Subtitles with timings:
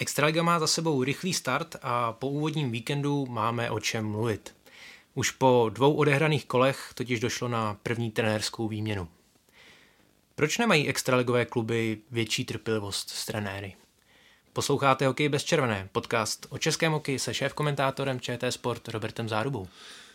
[0.00, 4.54] Extraliga má za sebou rychlý start a po úvodním víkendu máme o čem mluvit.
[5.14, 9.08] Už po dvou odehraných kolech totiž došlo na první trenérskou výměnu.
[10.34, 13.76] Proč nemají extraligové kluby větší trpělivost s trenéry?
[14.52, 19.68] Posloucháte Hokej bez červené, podcast o českém hokeji se šéf-komentátorem ČT Sport Robertem Zárubou.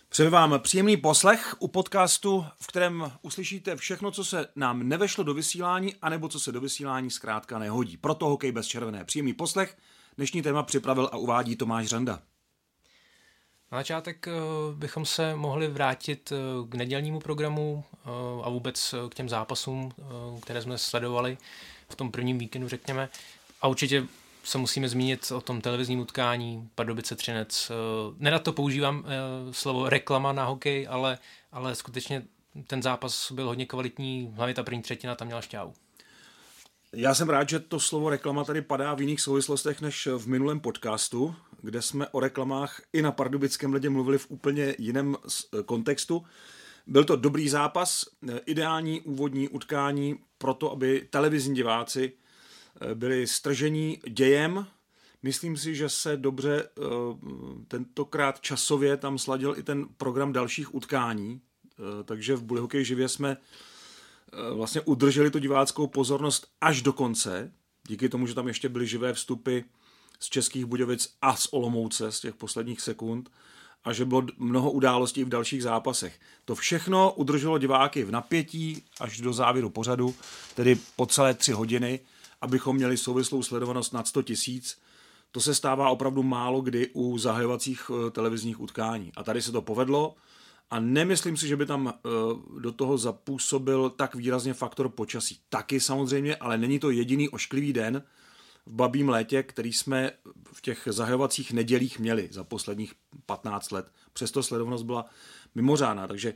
[0.10, 5.34] Přeji vám příjemný poslech u podcastu, v kterém uslyšíte všechno, co se nám nevešlo do
[5.34, 7.98] vysílání, anebo co se do vysílání zkrátka nehodí.
[7.98, 9.06] Proto hokej bez červené.
[9.06, 9.78] Příjemný poslech.
[10.18, 12.20] Dnešní téma připravil a uvádí Tomáš Řanda.
[13.72, 14.32] Na začátek eh,
[14.76, 18.10] bychom se mohli vrátit eh, k nedělnímu programu eh,
[18.44, 19.92] a vůbec k těm zápasům,
[20.42, 21.38] které jsme sledovali
[21.90, 23.10] v tom prvním víkendu, řekněme.
[23.62, 24.08] A určitě
[24.46, 27.72] se musíme zmínit o tom televizním utkání Pardubice Třinec.
[28.18, 29.06] Nerad to používám
[29.52, 31.18] slovo reklama na hokej, ale,
[31.52, 32.24] ale skutečně
[32.68, 35.74] ten zápas byl hodně kvalitní, hlavně ta první třetina tam měla šťávu.
[36.94, 40.60] Já jsem rád, že to slovo reklama tady padá v jiných souvislostech než v minulém
[40.60, 45.16] podcastu, kde jsme o reklamách i na pardubickém ledě mluvili v úplně jiném
[45.66, 46.26] kontextu.
[46.88, 48.06] Byl to dobrý zápas,
[48.46, 52.14] ideální úvodní utkání pro to, aby televizní diváci
[52.94, 54.68] byli stržení dějem.
[55.24, 56.70] Myslím si, že se dobře
[57.68, 61.42] tentokrát časově tam sladil i ten program dalších utkání,
[62.06, 63.38] takže v Bulihokej živě jsme
[64.54, 67.52] vlastně udrželi tu diváckou pozornost až do konce,
[67.88, 69.60] díky tomu, že tam ještě byly živé vstupy
[70.20, 73.32] z Českých Budějovic a z Olomouce z těch posledních sekund
[73.84, 76.20] a že bylo mnoho událostí v dalších zápasech.
[76.46, 80.16] To všechno udrželo diváky v napětí až do závěru pořadu,
[80.56, 82.00] tedy po celé tři hodiny,
[82.42, 84.78] abychom měli souvislou sledovanost nad 100 tisíc.
[85.32, 89.12] To se stává opravdu málo kdy u zahajovacích televizních utkání.
[89.16, 90.16] A tady se to povedlo
[90.72, 91.94] a nemyslím si, že by tam
[92.60, 95.40] do toho zapůsobil tak výrazně faktor počasí.
[95.50, 98.04] Taky samozřejmě, ale není to jediný ošklivý den
[98.66, 100.12] v babím létě, který jsme
[100.54, 102.94] v těch zahajovacích nedělích měli za posledních
[103.26, 103.92] 15 let.
[104.14, 105.06] Přesto sledovanost byla
[105.56, 106.34] mimořádná, takže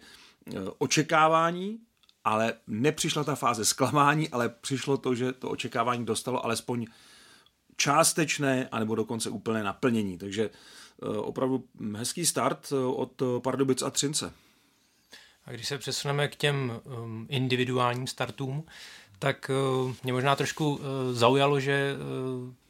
[0.77, 1.79] očekávání,
[2.29, 6.85] ale nepřišla ta fáze zklamání, ale přišlo to, že to očekávání dostalo alespoň
[7.75, 10.17] částečné, anebo dokonce úplné naplnění.
[10.17, 10.49] Takže
[11.17, 11.63] opravdu
[11.95, 14.33] hezký start od Pardubic a Třince.
[15.45, 18.63] A když se přesuneme k těm um, individuálním startům,
[19.19, 19.51] tak
[19.83, 20.79] uh, mě možná trošku
[21.11, 21.95] zaujalo, že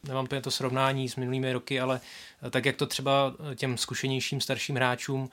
[0.04, 2.02] nemám úplně to srovnání s minulými roky, ale
[2.50, 5.30] tak jak to třeba těm zkušenějším starším hráčům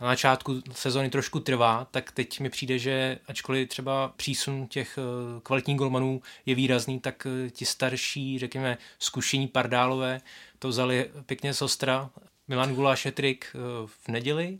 [0.00, 5.40] na začátku sezóny trošku trvá, tak teď mi přijde, že ačkoliv třeba přísun těch uh,
[5.40, 10.20] kvalitních golmanů je výrazný, tak uh, ti starší, řekněme, zkušení pardálové
[10.58, 12.10] to vzali pěkně z ostra
[12.48, 13.46] Milan Guláš hetrik
[13.86, 14.58] v neděli,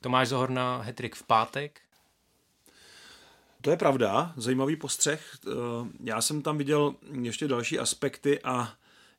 [0.00, 1.80] Tomáš Zohorna hetrik v pátek.
[3.60, 5.38] To je pravda, zajímavý postřeh.
[6.04, 8.72] Já jsem tam viděl ještě další aspekty a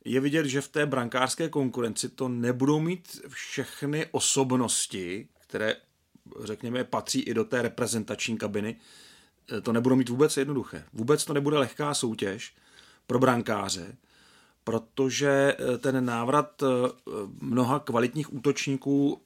[0.05, 5.75] je vidět, že v té brankářské konkurenci to nebudou mít všechny osobnosti, které,
[6.43, 8.75] řekněme, patří i do té reprezentační kabiny.
[9.63, 10.83] To nebudou mít vůbec jednoduché.
[10.93, 12.55] Vůbec to nebude lehká soutěž
[13.07, 13.97] pro brankáře
[14.63, 16.63] protože ten návrat
[17.41, 19.21] mnoha kvalitních útočníků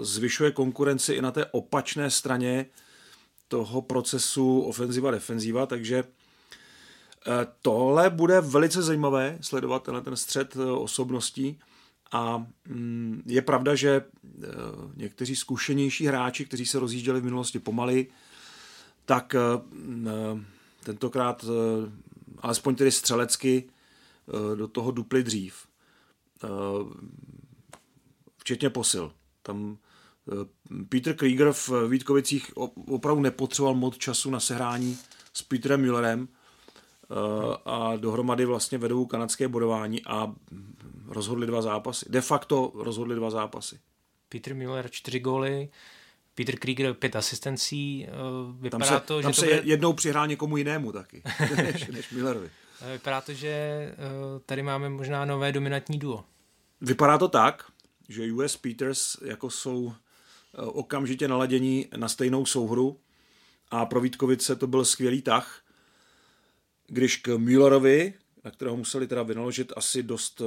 [0.00, 2.66] zvyšuje konkurenci i na té opačné straně
[3.48, 6.04] toho procesu ofenziva-defenziva, takže
[7.62, 11.60] tohle bude velice zajímavé sledovat tenhle ten střed osobností
[12.12, 14.04] a mm, je pravda, že
[14.96, 18.06] někteří zkušenější hráči, kteří se rozjížděli v minulosti pomaly,
[19.04, 19.34] tak
[20.84, 21.44] tentokrát
[22.38, 23.64] alespoň tedy střelecky
[24.54, 25.66] do toho dupli dřív.
[28.36, 29.12] Včetně posil.
[29.42, 29.78] Tam
[30.88, 32.56] Peter Krieger v Vítkovicích
[32.88, 34.98] opravdu nepotřeboval moc času na sehrání
[35.32, 36.28] s Petrem Müllerem
[37.64, 40.34] a dohromady vlastně vedou kanadské bodování a
[41.12, 42.06] rozhodli dva zápasy.
[42.08, 43.80] De facto rozhodli dva zápasy.
[44.28, 45.68] Peter Müller čtyři góly,
[46.34, 48.06] Peter Krieger pět asistencí.
[48.60, 49.62] Vypadá tam se, to, tam že se to bude...
[49.64, 51.22] jednou přihrál někomu jinému taky,
[51.56, 52.50] než, než Müllerovi.
[52.92, 53.94] Vypadá to, že
[54.46, 56.24] tady máme možná nové dominantní duo.
[56.80, 57.64] Vypadá to tak,
[58.08, 59.92] že US Peters jako jsou
[60.58, 63.00] okamžitě naladění na stejnou souhru
[63.70, 65.62] a pro Vítkovice to byl skvělý tah,
[66.86, 68.14] když k Müllerovi,
[68.44, 70.42] na kterého museli teda vynaložit asi dost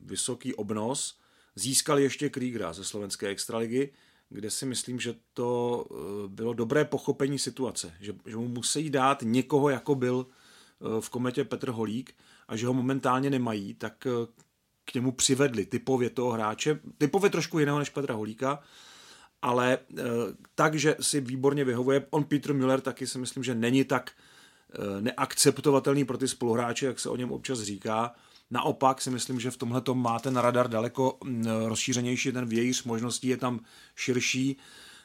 [0.00, 1.18] vysoký obnos,
[1.56, 3.92] získali ještě Kriegera ze slovenské extraligy,
[4.28, 5.86] kde si myslím, že to
[6.26, 10.26] bylo dobré pochopení situace, že, že mu musí dát někoho, jako byl
[11.00, 12.14] v kometě Petr Holík
[12.48, 14.06] a že ho momentálně nemají, tak
[14.84, 18.62] k němu přivedli typově toho hráče, typově trošku jiného než Petra Holíka,
[19.42, 19.78] ale e,
[20.54, 22.06] tak, že si výborně vyhovuje.
[22.10, 24.12] On Peter Müller taky si myslím, že není tak
[25.00, 28.14] neakceptovatelný pro ty spoluhráče, jak se o něm občas říká.
[28.52, 31.18] Naopak si myslím, že v tomhle tom má ten radar daleko
[31.66, 33.60] rozšířenější, ten vějíř možností je tam
[33.96, 34.56] širší,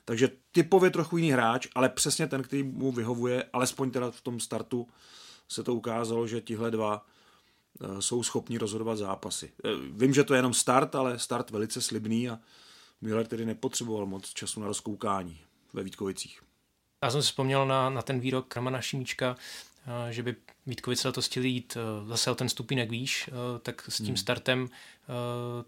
[0.05, 4.39] takže typově trochu jiný hráč, ale přesně ten, který mu vyhovuje, alespoň teda v tom
[4.39, 4.87] startu
[5.49, 7.05] se to ukázalo, že tihle dva
[7.81, 9.51] e, jsou schopni rozhodovat zápasy.
[9.91, 12.39] Vím, že to je jenom start, ale start velice slibný a
[13.01, 15.39] Miller tedy nepotřeboval moc času na rozkoukání
[15.73, 16.41] ve Vítkovicích.
[17.03, 19.35] Já jsem si vzpomněl na, na ten výrok Ramana Šimíčka,
[20.09, 20.35] že by
[20.65, 24.17] Vítkovice to chtěli jít eh, zase o ten stupínek výš, eh, tak s tím hmm.
[24.17, 24.67] startem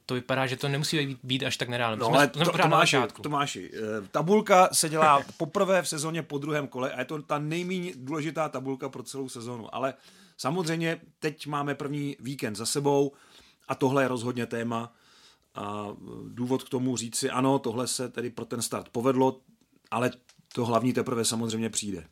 [0.06, 1.98] to vypadá, že to nemusí být, být až tak nereálné.
[1.98, 3.72] No, ale to, to, Tomáši, Tomáši,
[4.12, 8.50] tabulka se dělá poprvé v sezóně po druhém kole a je to ta nejméně důležitá
[8.50, 9.76] tabulka pro celou sezónu.
[9.76, 9.94] Ale
[10.38, 13.12] samozřejmě teď máme první víkend za sebou
[13.68, 14.94] a tohle je rozhodně téma,
[15.56, 15.88] a
[16.28, 19.42] důvod k tomu říct si, ano, tohle se tedy pro ten start povedlo,
[19.92, 20.12] ale
[20.54, 22.08] to hlavní teprve samozřejmě přijde.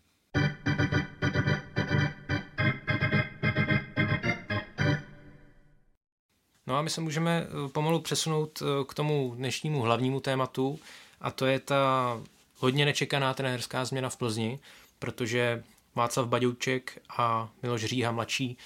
[6.77, 10.79] A my se můžeme eh, pomalu přesunout eh, k tomu dnešnímu hlavnímu tématu
[11.21, 12.21] a to je ta
[12.57, 14.59] hodně nečekaná trenérská změna v Plzni,
[14.99, 15.63] protože
[15.95, 18.57] Václav Baďouček a Miloš Říha mladší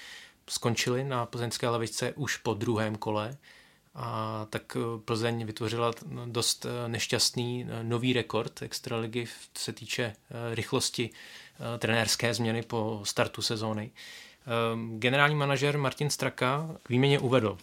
[0.48, 3.36] skončili na plzeňské lavičce už po druhém kole
[3.94, 5.92] a tak eh, Plzeň vytvořila
[6.26, 9.26] dost nešťastný nový rekord extraligy,
[9.58, 10.16] se týče
[10.54, 11.10] rychlosti
[11.78, 13.90] trenérské změny po startu sezóny.
[14.98, 17.58] Generální manažer Martin Straka k výměně uvedl,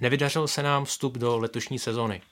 [0.00, 2.22] nevydařil se nám vstup do letošní sezóny.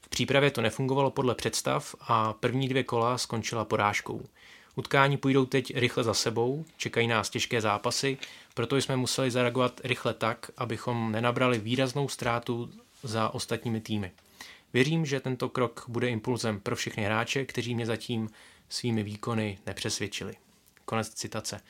[0.00, 4.22] V přípravě to nefungovalo podle představ a první dvě kola skončila porážkou.
[4.76, 8.18] Utkání půjdou teď rychle za sebou, čekají nás těžké zápasy,
[8.54, 12.70] proto jsme museli zareagovat rychle tak, abychom nenabrali výraznou ztrátu
[13.02, 14.12] za ostatními týmy.
[14.72, 18.30] Věřím, že tento krok bude impulzem pro všechny hráče, kteří mě zatím
[18.68, 20.34] svými výkony nepřesvědčili.
[20.84, 21.60] Konec citace.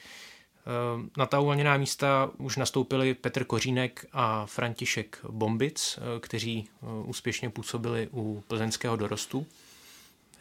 [0.67, 6.87] Ehm, na ta uvolněná místa už nastoupili Petr Kořínek a František Bombic, eh, kteří eh,
[7.05, 9.47] úspěšně působili u plzeňského dorostu.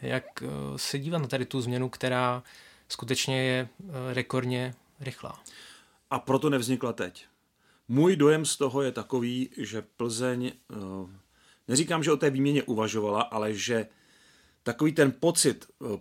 [0.02, 2.42] Jak eh, se dívat na tady tu změnu, která
[2.88, 3.68] skutečně je
[4.12, 5.40] rekordně rychlá?
[6.10, 7.26] A proto nevznikla teď.
[7.92, 10.74] Můj dojem z toho je takový, že Plzeň, eh,
[11.68, 13.86] neříkám, že o té výměně uvažovala, ale že
[14.62, 16.00] takový ten pocit, eh,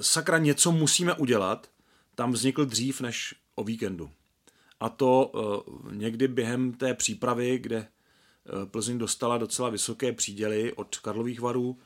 [0.00, 1.70] sakra, něco musíme udělat,
[2.14, 4.10] tam vznikl dřív než o víkendu.
[4.80, 7.88] A to eh, někdy během té přípravy, kde
[8.64, 11.78] Plzeň dostala docela vysoké příděly od Karlových varů,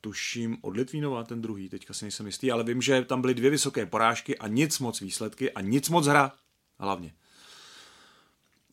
[0.00, 3.50] tuším od Litvínova, ten druhý, teďka si nejsem jistý, ale vím, že tam byly dvě
[3.50, 6.32] vysoké porážky a nic moc výsledky a nic moc hra
[6.78, 7.14] hlavně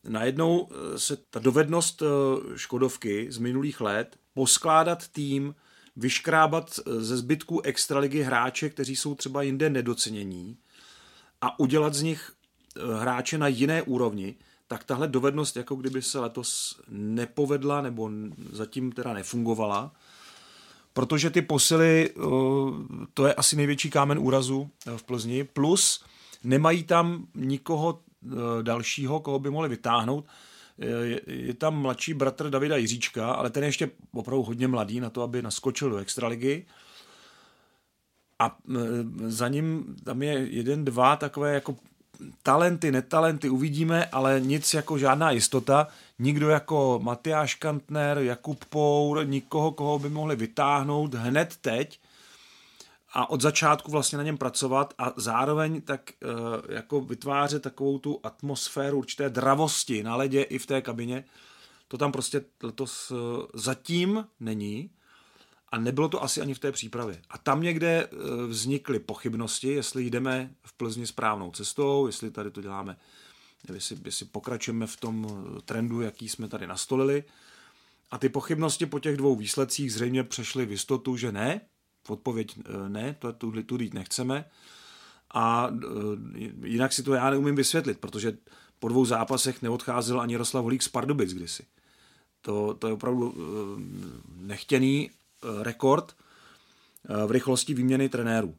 [0.04, 2.06] najednou eh, se ta dovednost eh,
[2.58, 5.56] Škodovky z minulých let poskládat tým,
[5.96, 10.58] vyškrábat eh, ze zbytků extraligy hráče, kteří jsou třeba jinde nedocenění
[11.42, 12.32] a udělat z nich
[13.00, 14.36] hráče na jiné úrovni,
[14.68, 18.10] tak tahle dovednost jako kdyby se letos nepovedla nebo
[18.52, 19.92] zatím teda nefungovala,
[20.94, 22.14] protože ty posily,
[23.14, 26.04] to je asi největší kámen úrazu v Plzni, plus
[26.44, 30.26] nemají tam nikoho Eh, dalšího, koho by mohli vytáhnout.
[30.78, 35.10] Je, je tam mladší bratr Davida Jiříčka, ale ten je ještě opravdu hodně mladý na
[35.10, 36.66] to, aby naskočil do extraligy.
[38.40, 38.58] A
[39.28, 41.76] za ním tam je jeden, dva takové jako
[42.44, 45.88] talenty, netalenty uvidíme, ale nic jako žádná jistota.
[46.20, 52.00] Nikdo jako Matyáš Kantner, Jakub Pour, nikoho, koho by mohli vytáhnout hned teď
[53.14, 56.30] a od začátku vlastně na něm pracovat a zároveň tak uh,
[56.70, 61.24] jako vytvářet takovou tu atmosféru určité dravosti na ledě i v té kabině.
[61.88, 63.18] To tam prostě letos uh,
[63.54, 64.90] zatím není
[65.72, 67.22] a nebylo to asi ani v té přípravě.
[67.30, 72.62] A tam někde uh, vznikly pochybnosti, jestli jdeme v Plzni správnou cestou, jestli tady to
[72.62, 72.98] děláme,
[73.74, 75.28] jestli, jestli pokračujeme v tom
[75.66, 77.24] trendu, jaký jsme tady nastolili.
[78.12, 81.62] A ty pochybnosti po těch dvou výsledcích zřejmě přešly v jistotu, že ne,
[82.08, 84.46] odpověď eh, ne, to tu, tu jít nechceme.
[85.34, 88.38] A eh, jinak si to já neumím vysvětlit, protože
[88.80, 91.64] po dvou zápasech neodcházel ani Jaroslav Holík z Pardubic kdysi.
[92.42, 93.42] To, to je opravdu eh,
[94.36, 95.10] nechtěný
[95.62, 96.16] rekord
[97.26, 98.56] v rychlosti výměny trenérů.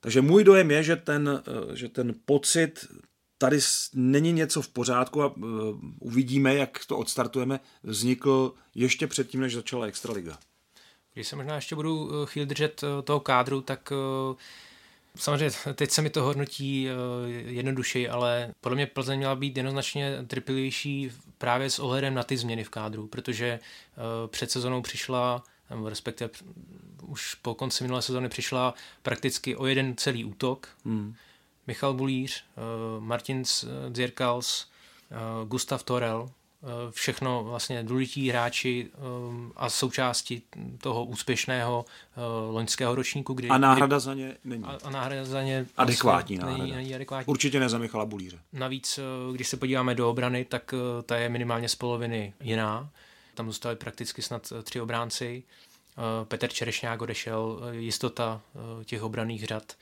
[0.00, 1.42] Takže můj dojem je, že ten,
[1.74, 2.86] že ten pocit,
[3.38, 3.58] tady
[3.94, 5.34] není něco v pořádku a
[6.00, 10.38] uvidíme, jak to odstartujeme, vznikl ještě předtím, než začala Extraliga.
[11.14, 13.92] Když se možná ještě budu eh, chvíli držet eh, toho kádru, tak
[15.16, 16.88] Samozřejmě, teď se mi to hodnotí
[17.46, 22.64] jednodušeji, ale podle mě Plzeň měla být jednoznačně trpělivější právě s ohledem na ty změny
[22.64, 23.58] v kádru, protože
[24.30, 25.42] před sezónou přišla,
[25.86, 26.30] respektive
[27.02, 30.68] už po konci minulé sezóny přišla prakticky o jeden celý útok.
[30.84, 31.14] Hmm.
[31.66, 32.44] Michal Bulíř,
[32.98, 33.42] Martin
[33.92, 34.66] Zirkals,
[35.44, 36.30] Gustav Torel,
[36.64, 38.98] Eh, všechno vlastně důležití hráči eh,
[39.56, 40.42] a součásti
[40.78, 43.34] toho úspěšného eh, loňského ročníku.
[43.34, 44.64] Kdy, a náhrada kdy, za ně není.
[44.64, 46.64] A, a náhrada za ně adekvátní vlastně náhrada.
[46.64, 47.30] Není, není adekvátní.
[47.30, 48.38] Určitě ne za Michala Bulíře.
[48.52, 49.00] Navíc,
[49.32, 50.74] když se podíváme do obrany, tak
[51.06, 52.90] ta je minimálně z poloviny jiná.
[53.34, 55.42] Tam zůstali prakticky snad tři obránci.
[56.24, 58.42] Petr Čerešňák odešel, jistota
[58.84, 59.76] těch obraných řad.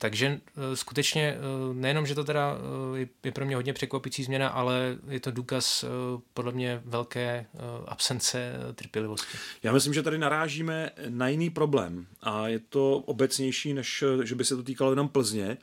[0.00, 2.56] Takže eh, skutečně eh, nejenom, že to teda
[2.96, 5.84] eh, je pro mě hodně překvapící změna, ale je to důkaz
[6.34, 7.46] podle mě velké
[7.86, 9.38] absence trpělivosti.
[9.62, 14.44] Já myslím, že tady narážíme na jiný problém a je to obecnější, než že by
[14.44, 15.58] se to týkalo jenom Plzně,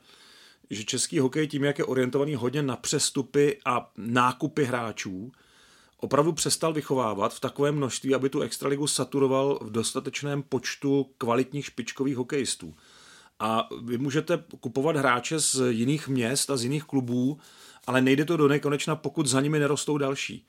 [0.70, 5.32] že český hokej tím, jak je orientovaný hodně na přestupy a nákupy hráčů,
[6.00, 12.16] opravdu přestal vychovávat v takovém množství, aby tu extraligu saturoval v dostatečném počtu kvalitních špičkových
[12.16, 12.74] hokejistů.
[13.40, 17.38] A vy můžete kupovat hráče z jiných měst a z jiných klubů,
[17.86, 20.46] ale nejde to do nekonečna, pokud za nimi nerostou další.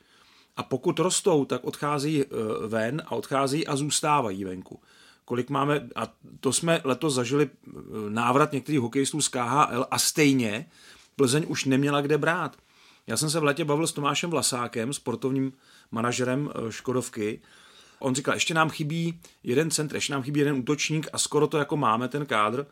[0.57, 2.27] A pokud rostou, tak odchází eh,
[2.67, 4.79] ven a odchází a zůstávají venku.
[5.25, 7.71] Kolik máme, a to jsme letos zažili eh,
[8.09, 10.65] návrat některých hokejistů z KHL a stejně
[11.19, 12.57] Plzeň už neměla kde brát.
[13.09, 15.53] Já jsem se v letě bavil s Tomášem Vlasákem, sportovním
[15.91, 17.41] manažerem eh, Škodovky,
[17.99, 21.57] On říkal, ještě nám chybí jeden centr, ještě nám chybí jeden útočník a skoro to
[21.57, 22.65] jako máme ten kádr.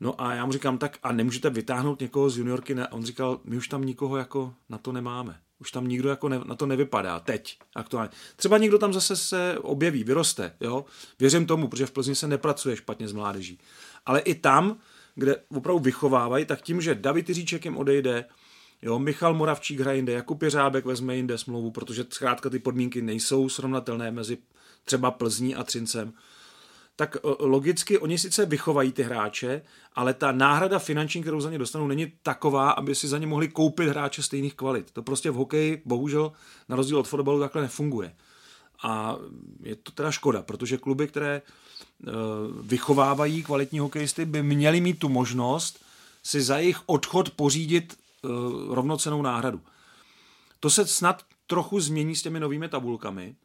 [0.00, 2.74] No a já mu říkám, tak a nemůžete vytáhnout někoho z juniorky?
[2.74, 2.86] Ne?
[2.86, 5.40] A on říkal, my už tam nikoho jako na to nemáme.
[5.58, 8.10] Už tam nikdo jako ne, na to nevypadá teď aktuálně.
[8.36, 10.84] Třeba někdo tam zase se objeví, vyroste, jo.
[11.18, 13.58] Věřím tomu, protože v Plzni se nepracuje špatně s mládeží.
[14.06, 14.78] Ale i tam,
[15.14, 18.24] kde opravdu vychovávají, tak tím, že David Říček jim odejde,
[18.82, 23.48] Jo, Michal Moravčík hraje jinde, Jakub Jeřábek vezme jinde smlouvu, protože zkrátka ty podmínky nejsou
[23.48, 24.38] srovnatelné mezi
[24.84, 26.12] třeba Plzní a Třincem,
[26.96, 29.62] tak e, logicky oni sice vychovají ty hráče,
[29.94, 33.48] ale ta náhrada finanční, kterou za ně dostanou, není taková, aby si za ně mohli
[33.48, 34.90] koupit hráče stejných kvalit.
[34.90, 36.32] To prostě v hokeji bohužel
[36.68, 38.14] na rozdíl od fotbalu takhle nefunguje.
[38.82, 39.16] A
[39.62, 41.42] je to teda škoda, protože kluby, které e,
[42.62, 45.84] vychovávají kvalitní hokejisty, by měly mít tu možnost
[46.22, 47.96] si za jejich odchod pořídit
[48.68, 49.60] rovnocenou náhradu.
[50.60, 53.36] To se snad trochu změní s těmi novými tabulkami,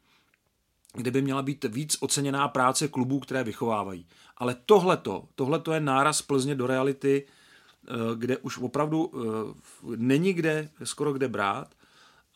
[0.94, 4.06] kde by měla být víc oceněná práce klubů, které vychovávají.
[4.36, 10.68] Ale tohleto, tohleto je náraz Plzně do reality, eh, kde už opravdu eh, není kde,
[10.84, 11.74] skoro kde brát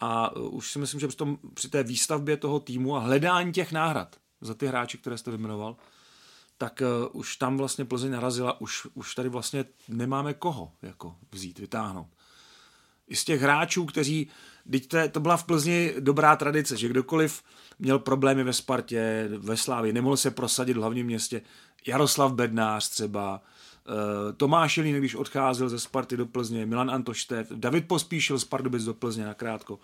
[0.00, 3.52] a eh, už si myslím, že při, tom, při té výstavbě toho týmu a hledání
[3.52, 5.76] těch náhrad za ty hráči, které jste vyjmenoval,
[6.58, 12.15] tak už tam vlastně Plzeň narazila, už, už tady vlastně nemáme koho jako vzít, vytáhnout.
[13.08, 14.28] I z těch hráčů, kteří,
[14.70, 17.42] teď to, to byla v Plzni dobrá tradice, že kdokoliv
[17.78, 21.42] měl problémy ve Spartě, ve Slávě, nemohl se prosadit v hlavním městě.
[21.86, 23.42] Jaroslav Bednář třeba,
[23.88, 28.84] eh, Tomáš Jelínek, když odcházel ze Sparty do Plzně, Milan Antoštev, David Pospíšil z Pardubic
[28.84, 29.78] do Plzně nakrátko.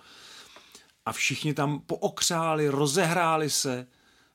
[1.06, 3.86] A všichni tam pookřáli, rozehráli se,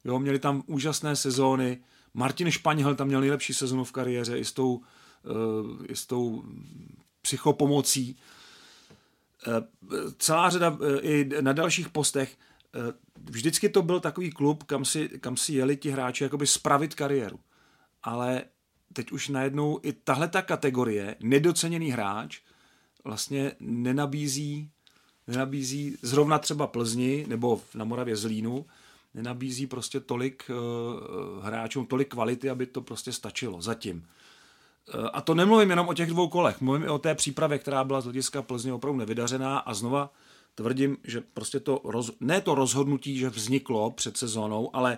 [0.05, 1.79] jo, měli tam úžasné sezóny.
[2.13, 4.81] Martin Španěl tam měl nejlepší sezonu v kariéře i s tou, uh,
[5.87, 6.43] i s tou
[7.21, 8.17] psychopomocí.
[9.47, 12.37] Uh, celá řada uh, i na dalších postech
[12.77, 12.93] Eh,
[13.29, 17.39] vždycky to byl takový klub, kam si, kam si jeli ti hráči jakoby spravit kariéru.
[18.03, 18.43] Ale
[18.93, 22.39] teď už najednou i tahle ta kategorie, nedoceněný hráč,
[23.03, 24.69] vlastně nenabízí,
[25.27, 28.65] nenabízí zrovna třeba Plzni nebo na Moravě Zlínu,
[29.13, 30.51] nenabízí prostě tolik
[31.41, 34.07] hráčům, tolik kvality, aby to prostě stačilo zatím.
[34.95, 37.83] Uh, a to nemluvím jenom o těch dvou kolech, mluvím i o té přípravě, která
[37.83, 40.13] byla z hlediska Plzně opravdu nevydařená a znova
[40.57, 44.97] tvrdím, že prostě to, roz, ne to rozhodnutí, že vzniklo před sezónou, ale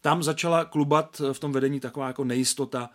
[0.00, 2.90] tam začala klubat v tom vedení taková jako nejistota,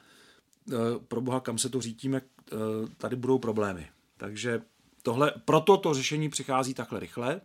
[0.71, 0.75] eh,
[1.07, 2.55] pro boha, kam se to řítíme, eh,
[2.97, 3.87] tady budou problémy.
[4.17, 4.61] Takže
[5.03, 7.41] tohle, proto to řešení přichází takhle rychle,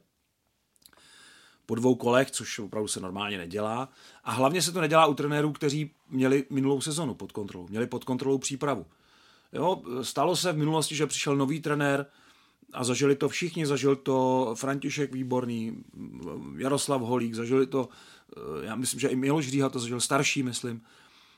[1.66, 3.88] po dvou kolech, což opravdu se normálně nedělá.
[4.24, 8.04] A hlavně se to nedělá u trenérů, kteří měli minulou sezonu pod kontrolou, měli pod
[8.04, 8.86] kontrolou přípravu.
[9.52, 12.06] Jo, stalo se v minulosti, že přišel nový trenér,
[12.72, 15.84] a zažili to všichni, zažil to František Výborný,
[16.56, 17.88] Jaroslav Holík, zažili to,
[18.62, 20.82] já myslím, že i Miloš Říha to zažil, starší, myslím.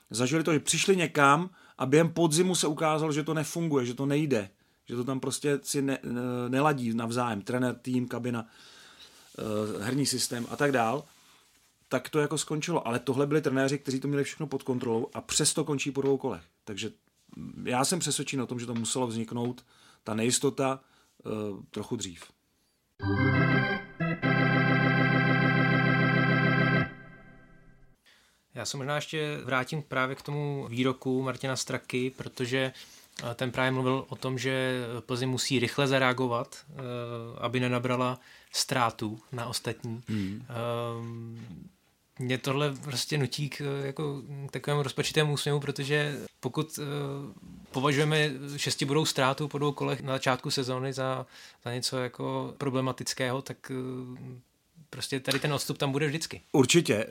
[0.09, 4.05] Zažili to, že přišli někam a během podzimu se ukázalo, že to nefunguje, že to
[4.05, 4.49] nejde,
[4.85, 5.99] že to tam prostě si ne,
[6.47, 8.47] neladí navzájem, trenér, tým, kabina,
[9.81, 11.03] herní systém a tak dál,
[11.87, 12.87] tak to jako skončilo.
[12.87, 16.17] Ale tohle byli trenéři, kteří to měli všechno pod kontrolou a přesto končí po dvou
[16.17, 16.43] kolech.
[16.63, 16.91] Takže
[17.63, 19.65] já jsem přesvědčen o tom, že to muselo vzniknout,
[20.03, 20.79] ta nejistota,
[21.25, 21.29] eh,
[21.71, 22.23] trochu dřív.
[28.53, 32.98] Já se možná ještě vrátím právě k tomu výroku Martina Straky, protože eh,
[33.35, 36.75] ten právě mluvil o tom, že Plzeň musí rychle zareagovat, eh,
[37.37, 38.19] aby nenabrala
[38.51, 40.03] ztrátu na ostatní.
[40.07, 40.45] Hmm.
[42.19, 46.79] Mě tohle prostě nutí k, jako, k takovému rozpačitému úsměvu, protože pokud
[47.71, 51.25] považujeme šestibodou ztrátu po dvou kolech na začátku sezóny za,
[51.63, 53.71] za něco jako problematického, tak
[54.89, 56.41] prostě tady ten odstup tam bude vždycky.
[56.51, 56.95] Určitě.
[56.95, 57.07] Eh,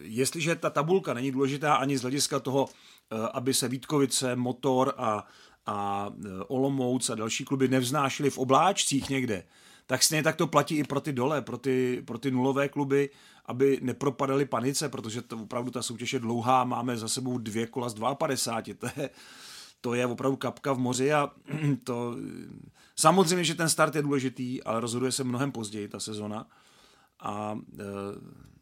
[0.00, 5.26] jestliže ta tabulka není důležitá ani z hlediska toho, eh, aby se Vítkovice, Motor a,
[5.66, 9.44] a eh, Olomouc a další kluby nevznášely v obláčcích někde,
[9.86, 13.10] tak stejně tak to platí i pro ty dole, pro ty, pro ty nulové kluby,
[13.46, 17.88] aby nepropadaly panice, protože to opravdu ta soutěž je dlouhá, máme za sebou dvě kola
[17.88, 19.10] z 52, to je,
[19.80, 21.30] to je opravdu kapka v moři a
[21.84, 22.16] to
[22.96, 26.46] samozřejmě, že ten start je důležitý, ale rozhoduje se mnohem později ta sezona.
[27.24, 27.84] A e,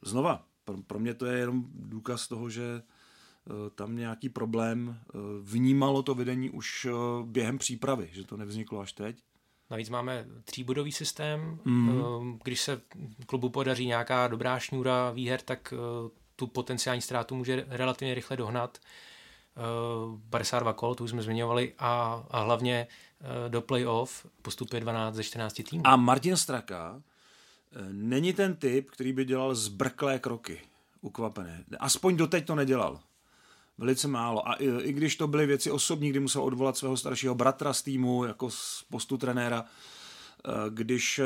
[0.02, 2.82] znova, pro, pro mě to je jenom důkaz toho, že e,
[3.70, 6.90] tam nějaký problém e, vnímalo to vedení už e,
[7.24, 9.22] během přípravy, že to nevzniklo až teď.
[9.70, 11.58] Navíc máme tříbodový systém.
[11.64, 12.38] Mm.
[12.44, 12.80] Když se
[13.26, 15.76] klubu podaří nějaká dobrá šňůra výher, tak e,
[16.36, 18.78] tu potenciální ztrátu může relativně rychle dohnat.
[20.30, 22.86] 52 kol, to už jsme zmiňovali, a, a hlavně
[23.48, 25.86] do playoff postupuje 12 ze 14 týmů.
[25.86, 27.02] A Martin Straka
[27.92, 30.60] není ten typ, který by dělal zbrklé kroky,
[31.00, 31.64] ukvapené.
[31.78, 33.00] Aspoň doteď to nedělal.
[33.78, 34.48] Velice málo.
[34.48, 37.82] A i, i když to byly věci osobní, kdy musel odvolat svého staršího bratra z
[37.82, 41.24] týmu jako z postu trenéra, eh, když eh,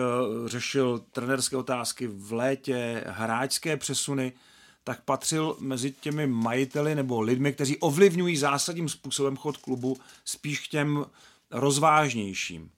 [0.49, 4.33] řešil trenerské otázky v létě, hráčské přesuny,
[4.85, 10.71] tak patřil mezi těmi majiteli nebo lidmi, kteří ovlivňují zásadním způsobem chod klubu spíš k
[10.71, 11.05] těm
[11.51, 12.71] rozvážnějším.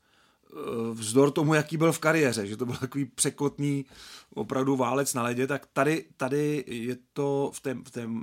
[0.53, 3.85] Eh, vzdor tomu, jaký byl v kariéře, že to byl takový překotný
[4.35, 8.23] opravdu válec na ledě, tak tady, tady je to v té, v té, uh,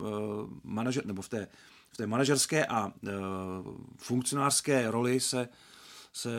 [0.64, 1.48] manažer, nebo v té,
[1.90, 2.92] v té manažerské a uh,
[3.98, 5.50] funkcionářské roli se
[6.14, 6.30] se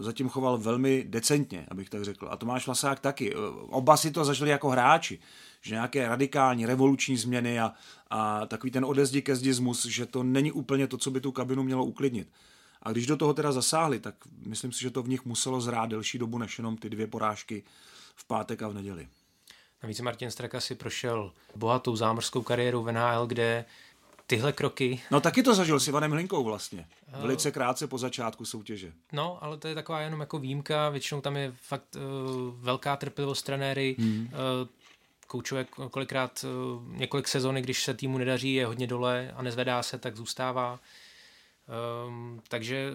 [0.00, 2.28] zatím choval velmi decentně, abych tak řekl.
[2.30, 3.34] A Tomáš Vlasák taky.
[3.68, 5.18] Oba si to zažili jako hráči,
[5.60, 7.72] že nějaké radikální, revoluční změny a,
[8.10, 12.28] a takový ten odezdikesdismus, že to není úplně to, co by tu kabinu mělo uklidnit.
[12.86, 14.14] A když do toho teda zasáhli, tak
[14.46, 17.62] myslím si, že to v nich muselo zrát delší dobu než jenom ty dvě porážky
[18.14, 19.08] v pátek a v neděli.
[19.82, 23.64] Navíc Martin Straka si prošel bohatou zámořskou kariéru v NHL, kde
[24.26, 25.02] tyhle kroky...
[25.10, 26.86] No taky to zažil s Ivanem Hlinkou vlastně.
[27.20, 28.92] Velice krátce po začátku soutěže.
[29.12, 30.88] No, ale to je taková jenom jako výjimka.
[30.88, 32.02] Většinou tam je fakt uh,
[32.64, 33.96] velká trpělivost trenéry.
[33.98, 34.20] Hmm.
[34.22, 34.68] Uh,
[35.26, 39.98] koučuje kolikrát uh, několik sezóny, když se týmu nedaří, je hodně dole a nezvedá se,
[39.98, 40.80] tak zůstává.
[42.06, 42.92] Um, takže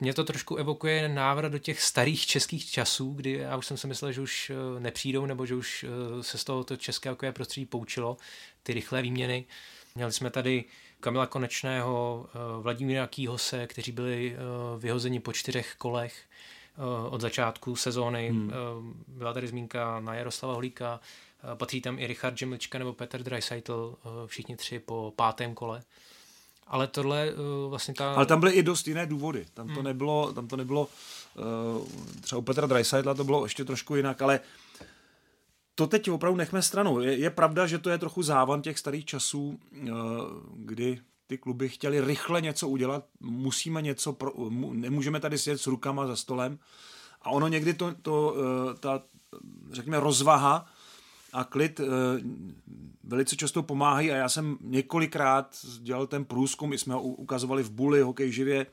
[0.00, 3.86] mě to trošku evokuje návrat do těch starých českých časů, kdy já už jsem si
[3.86, 7.32] myslel, že už eh, nepřijdou, nebo že už eh, se z toho to české hokejové
[7.32, 8.16] prostředí poučilo,
[8.62, 9.44] ty rychlé výměny.
[9.94, 10.64] Měli jsme tady
[11.00, 14.36] Kamila Konečného, eh, Vladimíra Kýhose, kteří byli
[14.78, 16.24] vyhozeni po čtyřech kolech
[17.10, 18.28] od začátku sezóny.
[18.28, 18.52] Hmm.
[19.08, 21.00] Byla tady zmínka na Jaroslava Holíka,
[21.54, 25.82] patří tam i Richard Žemlička nebo Petr Dreisaitl, všichni tři po pátém kole.
[26.66, 28.14] Ale tohle uh, vlastně ta...
[28.14, 29.46] Ale tam byly i dost jiné důvody.
[29.54, 29.84] Tam to hmm.
[29.84, 30.88] nebylo, tam to nebylo
[31.78, 31.86] uh,
[32.20, 34.40] třeba u Petra Dreisaitla to bylo ještě trošku jinak, ale
[35.74, 37.00] to teď opravdu nechme stranou.
[37.00, 39.88] Je, je pravda, že to je trochu závan těch starých časů, uh,
[40.54, 44.32] kdy ty kluby chtěli rychle něco udělat, musíme něco, pro,
[44.72, 46.58] nemůžeme tady sedět s rukama za stolem
[47.22, 48.36] a ono někdy to, to
[48.80, 49.02] ta,
[49.72, 50.66] řekněme, rozvaha
[51.36, 51.84] a klid eh,
[53.04, 57.70] velice často pomáhají a já jsem několikrát dělal ten průzkum, my jsme ho ukazovali v
[57.70, 58.66] Buli, hokej živě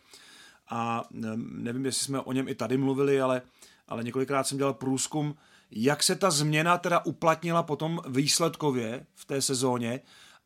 [0.69, 3.41] a eh, nevím, jestli jsme o něm i tady mluvili, ale,
[3.87, 5.35] ale několikrát jsem dělal průzkum,
[5.71, 9.99] jak se ta změna teda uplatnila potom výsledkově v té sezóně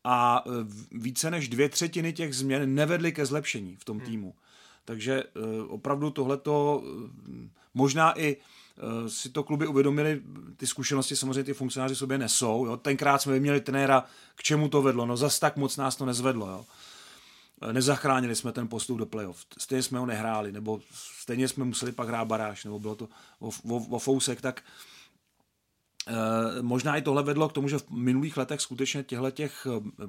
[0.04, 0.50] a eh,
[0.92, 4.06] více než dvě třetiny těch změn nevedly ke zlepšení v tom hmm.
[4.06, 4.34] týmu.
[4.84, 5.24] Takže
[5.68, 6.82] opravdu tohleto
[7.74, 8.36] možná i
[9.08, 10.22] si to kluby uvědomili,
[10.56, 12.66] ty zkušenosti samozřejmě ty funkcionáři sobě nesou.
[12.66, 12.76] Jo.
[12.76, 16.46] Tenkrát jsme měli trenéra, k čemu to vedlo, no zas tak moc nás to nezvedlo.
[16.46, 16.64] Jo.
[17.62, 21.92] Eh, nezachránili jsme ten postup do playoff, stejně jsme ho nehráli, nebo stejně jsme museli
[21.92, 23.08] pak hrát baráž, nebo bylo to
[23.40, 24.62] o, o, o fousek, tak
[26.06, 29.66] e, možná i tohle vedlo k tomu, že v minulých letech skutečně těchto těch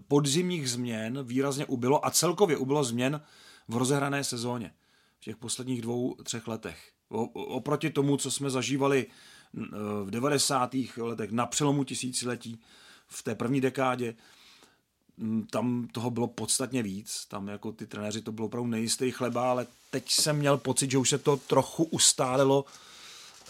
[0.07, 3.21] podzimních změn výrazně ubylo a celkově ubylo změn
[3.67, 4.73] v rozehrané sezóně
[5.19, 6.91] v těch posledních dvou, třech letech.
[7.33, 9.05] Oproti tomu, co jsme zažívali
[10.03, 10.75] v 90.
[10.97, 12.59] letech na přelomu tisíciletí,
[13.07, 14.15] v té první dekádě,
[15.51, 19.67] tam toho bylo podstatně víc, tam jako ty trenéři to bylo opravdu nejistý chleba, ale
[19.89, 22.65] teď jsem měl pocit, že už se to trochu ustálilo,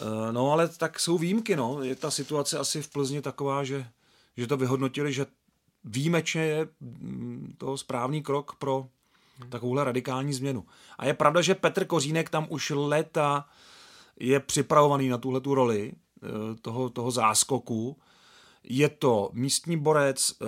[0.01, 3.87] eh, no ale tak jsou výjimky, no, je ta situace asi v Plzni taková, že,
[4.37, 5.25] že to vyhodnotili, že
[5.83, 6.67] výjimečně je
[7.57, 8.87] to správný krok pro
[9.49, 10.65] takovouhle radikální změnu.
[10.97, 13.45] A je pravda, že Petr Kořínek tam už léta
[14.19, 16.27] je připravovaný na tuhle tu roli eh,
[16.61, 17.97] toho, toho záskoku,
[18.63, 20.45] je to místní borec, eh,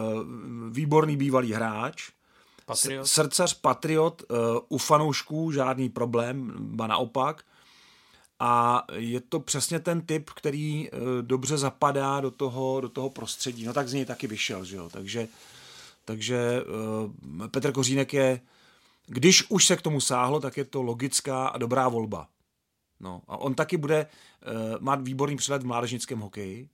[0.69, 2.09] výborný bývalý hráč,
[2.65, 3.07] Patriot.
[3.07, 4.35] srdcař, patriot, eh,
[4.69, 7.43] u fanoušků žádný problém, ba naopak.
[8.39, 10.89] A je to přesně ten typ, který
[11.21, 13.65] dobře zapadá do toho, do toho prostředí.
[13.65, 14.89] No tak z něj taky vyšel, že jo.
[14.89, 15.27] Takže,
[16.05, 16.63] takže
[17.51, 18.41] Petr Kořínek je,
[19.07, 22.27] když už se k tomu sáhlo, tak je to logická a dobrá volba.
[22.99, 24.07] No, a on taky bude
[24.79, 26.69] uh, mít výborný přehled v mládežnickém hokeji,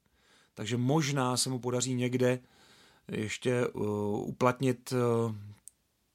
[0.54, 2.40] takže možná se mu podaří někde
[3.08, 5.36] ještě uh, uplatnit uh,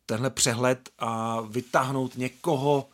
[0.07, 2.89] tenhle přehled a vytáhnout někoho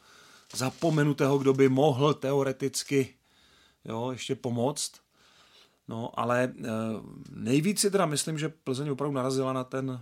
[0.54, 3.14] zapomenutého, kdo by mohl teoreticky
[3.84, 4.92] jo, ještě pomoct.
[5.88, 6.66] No, ale uh,
[7.30, 10.00] nejvíc si teda myslím, že Plzeň opravdu narazila na ten,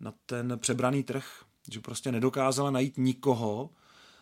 [0.00, 1.24] na ten přebraný trh,
[1.70, 3.70] že prostě nedokázala najít nikoho,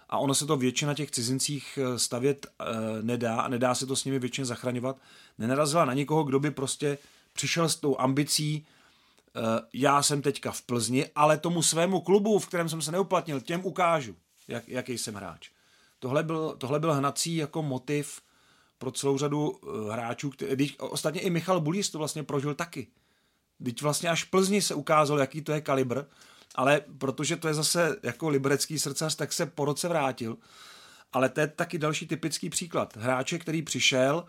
[0.09, 3.97] a ono se to většina těch cizincích eh, stavět e, nedá a nedá se to
[3.97, 4.97] s nimi většině zachraňovat.
[5.39, 6.99] Nenarazila na nikoho, kdo by prostě
[7.33, 8.67] přišel s tou ambicí, e,
[9.73, 13.65] já jsem teďka v Plzni, ale tomu svému klubu, v kterém jsem se neuplatnil, těm
[13.65, 14.17] ukážu,
[14.49, 15.51] jak, jaký jsem hráč.
[15.99, 18.21] Tohle byl, tohle byl hnací jako motiv
[18.79, 19.61] pro celou řadu
[19.91, 22.87] hráčů, který, ostatně i Michal Bulíř to vlastně prožil taky.
[23.65, 26.05] Teď vlastně až Plzni se ukázal, jaký to je kalibr
[26.59, 30.37] ale protože to je zase jako liberecký srdcař, tak se po roce vrátil.
[31.13, 32.97] Ale to je taky další typický příklad.
[32.97, 34.25] Hráče, který přišel,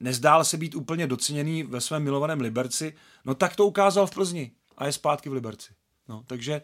[0.00, 4.50] nezdál se být úplně doceněný ve svém milovaném Liberci, no tak to ukázal v Plzni
[4.78, 5.72] a je zpátky v Liberci.
[6.08, 6.62] No, takže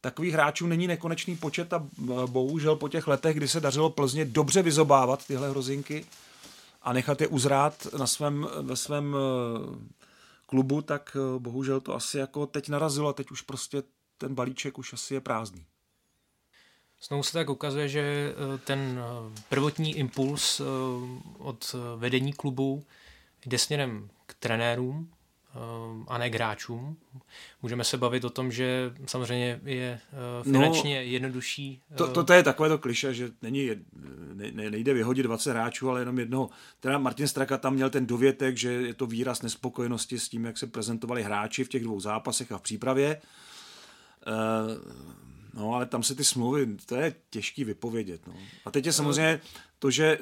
[0.00, 1.86] takových hráčů není nekonečný počet a
[2.26, 6.04] bohužel po těch letech, kdy se dařilo Plzně dobře vyzobávat tyhle hrozinky
[6.82, 9.97] a nechat je uzrát na svém, ve svém eh,
[10.48, 13.82] klubu, tak eh, bohužel to asi jako teď narazilo a teď už prostě
[14.18, 15.66] ten balíček už asi je prázdný.
[17.02, 20.60] Znovu se tak ukazuje, že eh, ten eh, prvotní impuls
[21.38, 22.84] od vedení klubu
[23.46, 25.12] jde směrem k trenérům
[26.08, 26.96] a ne k hráčům.
[27.62, 30.00] Můžeme se bavit o tom, že samozřejmě je
[30.42, 31.82] finančně no, jednodušší.
[31.94, 33.70] To, to, to je takové to kliše, že není,
[34.34, 36.50] ne, nejde vyhodit 20 hráčů, ale jenom jednoho.
[36.80, 40.58] Teda Martin Straka tam měl ten dovětek, že je to výraz nespokojenosti s tím, jak
[40.58, 43.20] se prezentovali hráči v těch dvou zápasech a v přípravě.
[44.26, 45.18] Uh,
[45.58, 48.26] no, ale tam se ty smlouvy, to je těžký vypovědět.
[48.26, 48.32] No.
[48.64, 49.40] A teď je samozřejmě
[49.78, 50.18] to, že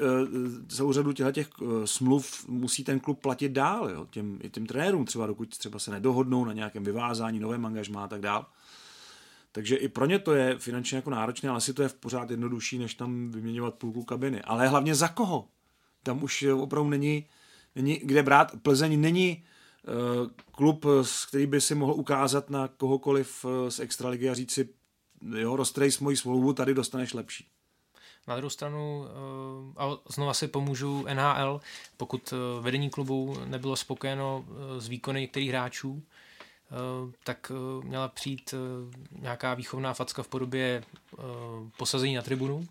[0.68, 5.05] celou řadu těch uh, smluv musí ten klub platit dál, jo, těm, i těm trenérům
[5.05, 8.46] třeba, dokud třeba se nedohodnou na nějakém vyvázání, novém angažmá a tak dál.
[9.53, 12.31] Takže i pro ně to je finančně jako náročné, ale asi to je v pořád
[12.31, 14.42] jednodušší, než tam vyměňovat půlku kabiny.
[14.42, 15.49] Ale hlavně za koho?
[16.03, 17.27] Tam už opravdu není,
[17.75, 18.53] není kde brát.
[18.62, 19.44] Plzeň není
[19.88, 20.87] Eh, klub,
[21.29, 24.68] který by si mohl ukázat na kohokoliv eh, z extraligy a říct si,
[25.35, 27.47] jo, roztrej s mojí smlouvu, tady dostaneš lepší.
[28.27, 31.61] Na druhou stranu, eh, a znova si pomůžu NHL,
[31.97, 34.45] pokud vedení klubu nebylo spokojeno
[34.79, 36.03] s výkony některých hráčů,
[37.25, 37.53] tak
[37.85, 38.55] měla přijít
[39.11, 40.85] nějaká výchovná facka v podobě
[41.77, 42.67] posazení na tribunu.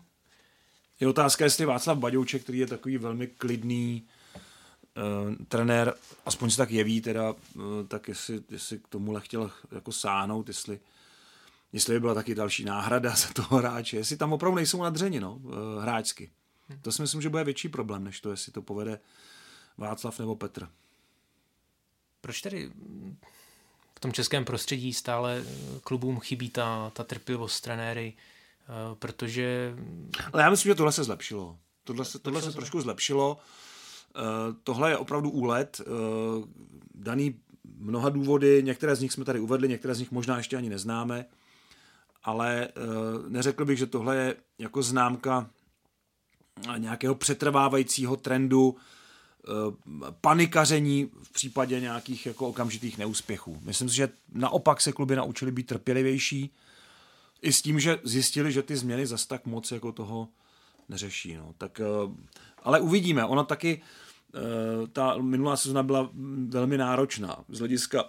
[1.00, 4.06] Je otázka, jestli Václav Baďouček, který je takový velmi klidný,
[5.48, 5.94] trenér,
[6.26, 7.34] aspoň se tak jeví, teda,
[7.88, 10.80] tak jestli, jestli k tomuhle chtěl jako sáhnout, jestli,
[11.76, 15.34] jestli by byla taky další náhrada za toho hráče, jestli tam opravdu nejsou nadřeni, no,
[15.34, 16.30] uh, hráčsky.
[16.68, 16.78] Hmm.
[16.80, 19.00] To si myslím, že bude větší problém, než to, jestli to povede
[19.78, 20.68] Václav nebo Petr.
[22.20, 22.70] Proč tedy
[23.96, 25.44] v tom českém prostředí stále
[25.84, 28.12] klubům chybí ta, ta trpělivost trenéry,
[28.98, 29.74] protože...
[30.32, 31.58] Ale já myslím, že tohle se zlepšilo.
[31.84, 33.38] Tohle se, tohle se trošku zlepšilo.
[34.16, 35.84] Eh, tohle je opravdu úlet, eh,
[36.94, 37.40] daný
[37.78, 41.26] mnoha důvody, některé z nich jsme tady uvedli, některé z nich možná ještě ani neznáme,
[42.26, 42.70] ale eh,
[43.28, 45.50] neřekl bych, že tohle je jako známka
[46.76, 48.76] nějakého přetrvávajícího trendu
[50.20, 53.60] panikaření v případě nějakých jako okamžitých neúspěchů.
[53.62, 56.50] Myslím si, že naopak se kluby naučili být trpělivější
[57.42, 60.28] i s tím, že zjistili, že ty změny zas tak moc jako toho
[60.88, 61.36] neřeší.
[61.36, 61.54] No.
[61.58, 61.80] Tak,
[62.62, 63.24] ale uvidíme.
[63.24, 63.82] Ono taky
[64.36, 66.10] Eh, ta minulá sezona byla
[66.48, 68.04] velmi náročná z hlediska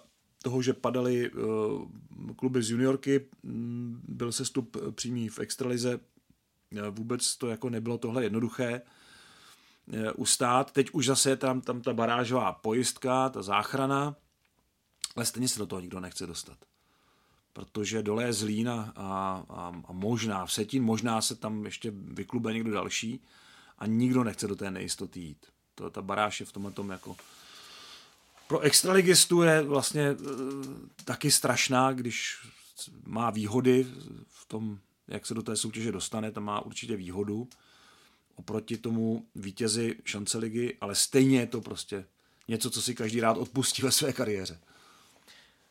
[0.47, 5.99] toho, že padaly eh, kluby z juniorky, mm, byl sestup přímý v extralize
[6.89, 8.81] vůbec to jako nebylo tohle jednoduché
[10.15, 10.71] ustát.
[10.71, 14.15] Teď už zase je tam, tam ta barážová pojistka, ta záchrana,
[15.15, 16.57] ale stejně se do toho nikdo nechce dostat.
[17.53, 19.43] Protože dole je Zlín a, a,
[19.85, 23.23] a možná v Setín, možná se tam ještě vyklube někdo další
[23.77, 25.45] a nikdo nechce do té nejistoty jít.
[25.75, 27.15] To, ta baráž je v tomhle tom jako
[28.47, 30.15] pro extraligistu je vlastně e,
[31.05, 32.37] taky strašná, když
[33.05, 33.87] má výhody
[34.27, 37.49] v tom, jak se do té soutěže dostane, tam má určitě výhodu
[38.35, 42.05] oproti tomu vítězi šance ligy, ale stejně je to prostě
[42.47, 44.59] něco, co si každý rád odpustí ve své kariéře.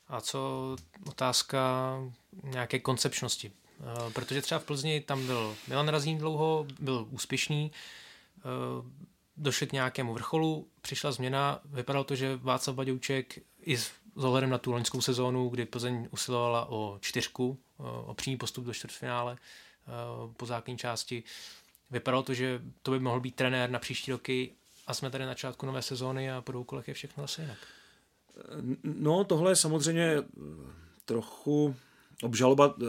[0.08, 1.94] A co otázka
[2.42, 3.52] nějaké koncepčnosti?
[3.80, 9.72] E, protože třeba v Plzni tam byl Milan Razín dlouho, byl úspěšný, e, došli k
[9.72, 15.00] nějakému vrcholu, přišla změna, vypadalo to, že Václav Baďouček i s ohledem na tu loňskou
[15.00, 19.36] sezónu, kdy Plzeň usilovala o čtyřku, o přímý postup do čtvrtfinále
[20.36, 21.22] po základní části,
[21.90, 24.52] vypadalo to, že to by mohl být trenér na příští roky
[24.86, 27.58] a jsme tady na začátku nové sezóny a po dvou je všechno zase jinak.
[28.84, 30.16] No, tohle je samozřejmě
[31.04, 31.76] trochu
[32.22, 32.84] obžaloba eh,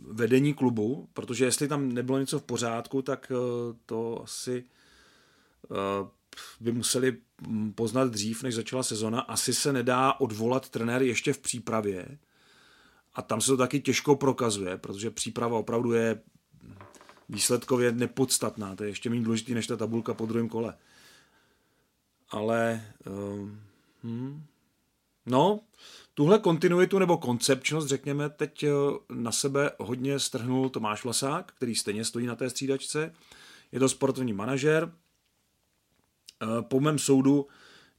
[0.00, 3.32] vedení klubu, protože jestli tam nebylo něco v pořádku, tak
[3.86, 4.64] to asi
[6.60, 7.16] by museli
[7.74, 9.20] poznat dřív, než začala sezona.
[9.20, 12.18] Asi se nedá odvolat trenér ještě v přípravě.
[13.14, 16.22] A tam se to taky těžko prokazuje, protože příprava opravdu je
[17.28, 18.76] výsledkově nepodstatná.
[18.76, 20.76] To je ještě méně důležitý než ta tabulka po druhém kole.
[22.30, 23.60] Ale um,
[24.04, 24.44] hm,
[25.26, 25.60] no,
[26.14, 28.64] tuhle kontinuitu nebo koncepčnost, řekněme, teď
[29.12, 33.14] na sebe hodně strhnul Tomáš Vlasák, který stejně stojí na té střídačce.
[33.72, 35.03] Je to sportovní manažer, Eh,
[36.60, 37.46] po mém soudu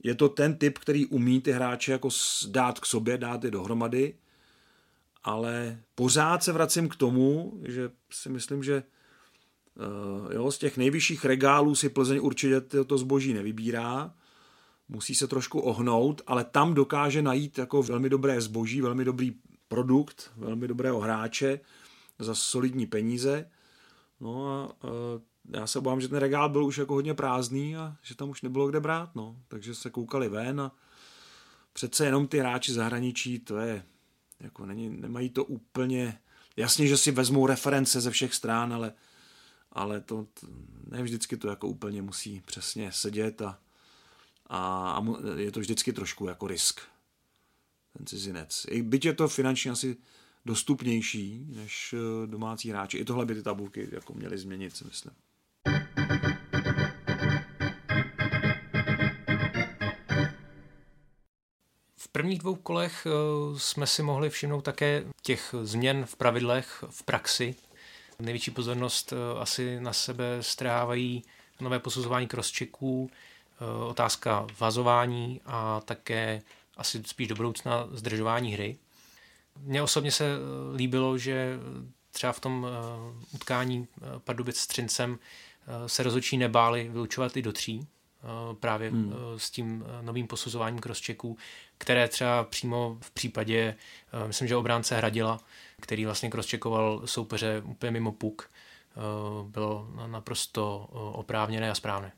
[0.04, 2.10] je to ten typ, který umí ty hráče jako
[2.48, 4.14] dát k sobě, dát je dohromady,
[5.24, 11.26] ale pořád se vracím k tomu, že si myslím, že eh, jo, z těch nejvyšších
[11.26, 14.14] regálů si Plzeň určitě to zboží nevybírá,
[14.90, 19.36] musí se trošku ohnout, ale tam dokáže najít jako velmi dobré zboží, velmi dobrý
[19.68, 21.60] produkt, velmi dobrého hráče
[22.20, 23.50] za solidní peníze.
[24.20, 24.88] No a eh,
[25.50, 28.42] já se obávám, že ten regál byl už jako hodně prázdný a že tam už
[28.42, 29.38] nebylo kde brát, no.
[29.48, 30.72] Takže se koukali ven a
[31.74, 33.84] přece jenom ty hráči zahraničí, to je,
[34.40, 36.20] jako není, nemají to úplně,
[36.56, 38.94] jasně, že si vezmou reference ze všech strán, ale,
[39.72, 40.28] ale to,
[40.88, 43.60] ne vždycky to jako úplně musí přesně sedět a,
[44.48, 45.04] a, a
[45.38, 46.82] je to vždycky trošku jako risk,
[47.98, 48.66] ten cizinec.
[48.70, 49.98] I byť je to finančně asi
[50.46, 52.98] dostupnější než eh, domácí hráči.
[52.98, 55.14] I tohle by ty tabulky jako měly změnit, si myslím.
[62.16, 63.10] Prvních dvou kolech eh,
[63.60, 67.56] jsme si mohli všimnout také těch změn v pravidlech, v praxi.
[68.20, 71.24] Největší pozornost eh, asi na sebe strhávají
[71.60, 76.42] nové posuzování crosschecků, eh, otázka vazování a také
[76.78, 78.78] asi spíš do budoucna zdržování hry.
[79.60, 80.26] Mně osobně se
[80.76, 81.60] líbilo, že
[82.12, 82.68] třeba v tom
[83.34, 83.88] utkání
[84.24, 85.20] Pardubic s Třincem
[85.86, 87.88] se rozhodčí nebáli vyučovat i do tří,
[88.60, 89.14] právě hmm.
[89.38, 91.38] s tím novým posuzováním crosschecků,
[91.78, 93.76] které třeba přímo v případě,
[94.28, 95.40] myslím, že obránce Hradila,
[95.82, 98.50] který vlastně crosscheckoval soupeře úplně mimo puk,
[99.44, 102.12] bylo naprosto oprávněné a správné.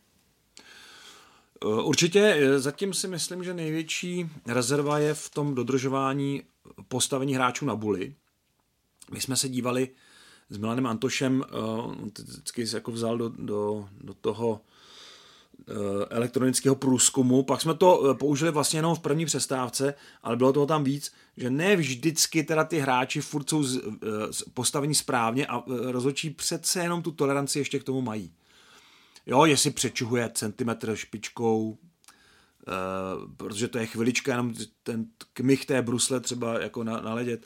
[1.84, 6.44] Určitě, zatím si myslím, že největší rezerva je v tom dodržování
[6.88, 8.16] postavení hráčů na buly.
[9.12, 9.90] My jsme se dívali
[10.50, 11.44] s Milanem Antošem,
[11.86, 14.62] uh, vždycky se jako vzal do, do, do toho
[16.10, 20.66] elektronického průzkumu, pak jsme to uh, použili vlastně jenom v první přestávce, ale bylo toho
[20.66, 23.66] tam víc, že ne vždycky teda ty hráči furt jsou uh,
[24.54, 28.32] postavení správně a rozhodčí přece jenom tu toleranci ještě k tomu mají.
[29.26, 31.78] Jo, jestli přečuhuje centimetr špičkou,
[33.38, 34.54] protože to je chvilička, jenom
[34.84, 37.46] ten kmich té brusle třeba jako na, naledět.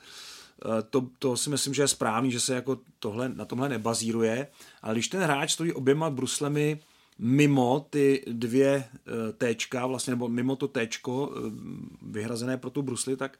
[0.65, 4.47] Eh, to, to si myslím, že je správný, že se jako tohle, na tomhle nebazíruje,
[4.81, 6.79] ale když ten hráč stojí oběma bruslemi
[7.19, 11.39] mimo ty dvě eh, téčka, vlastně, nebo mimo to téčko eh,
[12.01, 13.37] vyhrazené pro tu brusli, tak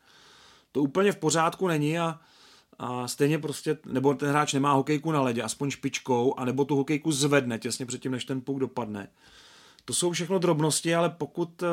[0.72, 2.20] to úplně v pořádku není a,
[2.80, 7.12] a stejně prostě, nebo ten hráč nemá hokejku na ledě, aspoň špičkou, anebo tu hokejku
[7.12, 9.08] zvedne těsně předtím, než ten puk dopadne.
[9.86, 11.68] To jsou všechno drobnosti, ale pokud eh,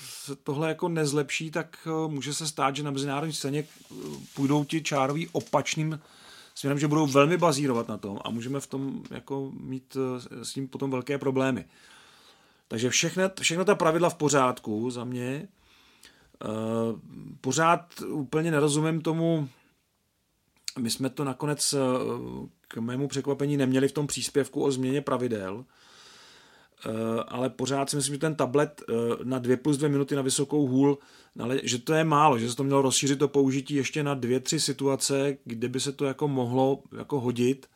[0.00, 3.64] se tohle jako nezlepší, tak může se stát, že na mezinárodní scéně
[4.34, 6.00] půjdou ti čároví opačným
[6.54, 9.96] směrem, že budou velmi bazírovat na tom a můžeme v tom jako mít
[10.42, 11.64] s tím potom velké problémy.
[12.68, 15.48] Takže všechno, všechno ta pravidla v pořádku za mě.
[17.40, 19.48] Pořád úplně nerozumím tomu
[20.78, 21.74] my jsme to nakonec
[22.68, 25.64] k mému překvapení neměli v tom příspěvku o změně pravidel,
[27.28, 28.82] ale pořád si myslím, že ten tablet
[29.24, 30.98] na 2 plus 2 minuty na vysokou hůl,
[31.62, 34.60] že to je málo, že se to mělo rozšířit to použití ještě na dvě, tři
[34.60, 37.66] situace, kde by se to jako mohlo jako hodit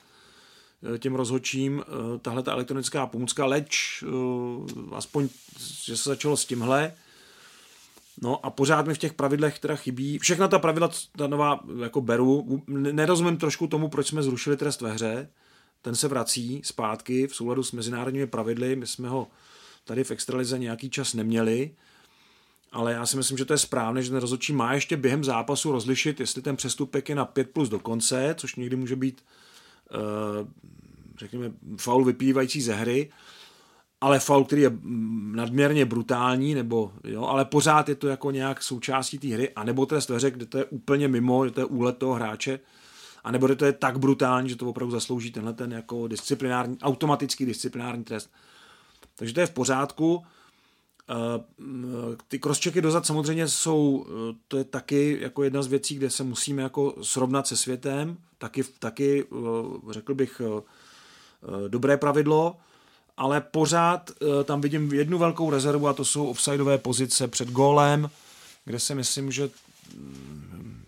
[0.94, 5.28] Eh, těm rozhodčím eh, tahle ta elektronická pomůcka, leč eh, aspoň,
[5.84, 6.94] že se začalo s tímhle,
[8.22, 10.18] No a pořád mi v těch pravidlech teda chybí.
[10.18, 12.62] Všechna ta pravidla ta nová jako beru.
[12.68, 15.28] Nerozumím trošku tomu, proč jsme zrušili trest ve hře.
[15.88, 18.76] Ten se vrací zpátky v souladu s mezinárodními pravidly.
[18.76, 19.28] My jsme ho
[19.84, 21.70] tady v extralize nějaký čas neměli.
[22.72, 25.72] Ale já si myslím, že to je správné, že ten rozhodčí má ještě během zápasu
[25.72, 29.22] rozlišit, jestli ten přestupek je na 5 plus do konce, což někdy může být
[29.94, 30.46] Eh,
[31.18, 33.10] řekněme, faul vyplývající ze hry,
[34.00, 34.70] ale faul, který je
[35.32, 40.08] nadměrně brutální, nebo, jo, ale pořád je to jako nějak součástí té hry, anebo trest
[40.08, 42.60] veře, kde to je úplně mimo, že to je úlet toho hráče,
[43.24, 47.46] anebo kde to je tak brutální, že to opravdu zaslouží tenhle ten jako disciplinární, automatický
[47.46, 48.30] disciplinární trest.
[49.16, 50.24] Takže to je v pořádku.
[51.10, 56.10] Eh, ty crosschecky dozad samozřejmě jsou, eh, to je taky jako jedna z věcí, kde
[56.10, 60.40] se musíme jako srovnat se světem, taky, taky eh, řekl bych
[61.68, 62.56] dobré pravidlo,
[63.16, 64.10] ale pořád
[64.44, 68.10] tam vidím jednu velkou rezervu a to jsou offsideové pozice před gólem,
[68.64, 69.50] kde si myslím, že
[69.94, 70.82] mm,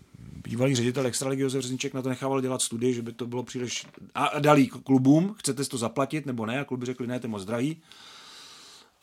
[0.51, 3.85] bývalý ředitel Extraligy Josef Řezniček na to nechával dělat studii, že by to bylo příliš...
[4.15, 6.59] A dalí klubům, chcete to zaplatit nebo ne?
[6.59, 7.81] A kluby řekli, ne, to je moc drahý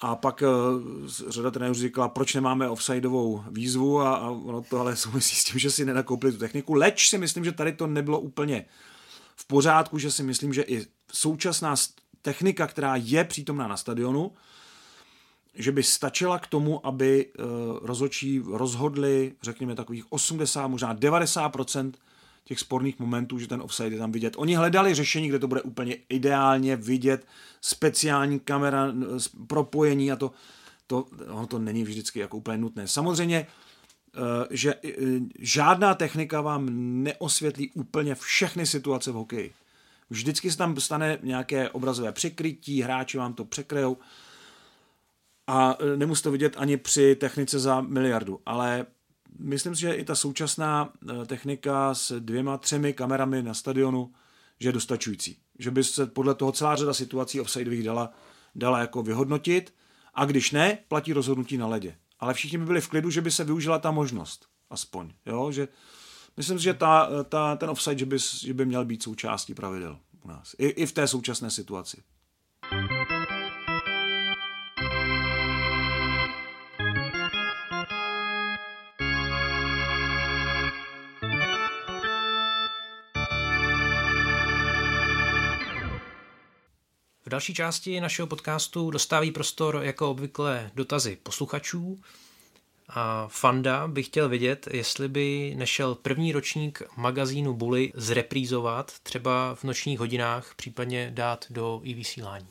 [0.00, 4.96] a pak uh, řada trenérů říkala, proč nemáme offsideovou výzvu a, a ono to ale
[5.02, 6.74] souvisí s tím, že si nenakoupili tu techniku.
[6.74, 8.64] Leč si myslím, že tady to nebylo úplně
[9.36, 11.74] v pořádku, že si myslím, že i současná
[12.22, 14.32] technika, která je přítomná na stadionu,
[15.58, 17.44] že by stačila k tomu, aby uh,
[17.82, 21.92] rozhodčí rozhodli, řekněme, takových 80, možná 90%
[22.44, 24.34] těch sporných momentů, že ten offside je tam vidět.
[24.36, 27.26] Oni hledali řešení, kde to bude úplně ideálně vidět,
[27.60, 28.92] speciální kamera,
[29.46, 30.30] propojení a to,
[30.86, 32.88] to, ono to není vždycky jako úplně nutné.
[32.88, 33.46] Samozřejmě,
[34.16, 34.90] eh, že eh,
[35.38, 36.68] žádná technika vám
[37.02, 39.52] neosvětlí úplně všechny situace v hokeji.
[40.10, 43.96] Vždycky se tam stane nějaké obrazové překrytí, hráči vám to překrejou
[45.48, 48.86] a eh, nemusíte to vidět ani při technice za miliardu, ale
[49.38, 54.12] myslím si, že i ta současná eh, technika s dvěma, třemi kamerami na stadionu,
[54.60, 55.38] že je dostačující.
[55.58, 58.12] Že by se podle toho celá řada situací offsideových dala,
[58.54, 59.74] dala jako vyhodnotit
[60.14, 61.96] a když ne, platí rozhodnutí na ledě.
[62.20, 64.46] Ale všichni by byli v klidu, že by se využila ta možnost.
[64.70, 65.12] Aspoň.
[65.26, 65.52] Jo?
[65.52, 65.68] Že
[66.36, 69.98] myslím si, že ta, ta, ten offside že by, že by měl být součástí pravidel
[70.24, 70.54] u nás.
[70.58, 72.02] I, i v té současné situaci.
[87.28, 92.00] V další části našeho podcastu dostáví prostor jako obvykle dotazy posluchačů.
[92.88, 99.64] A Fanda by chtěl vědět, jestli by nešel první ročník magazínu Bully zreprízovat třeba v
[99.64, 102.48] nočních hodinách, případně dát do i vysílání.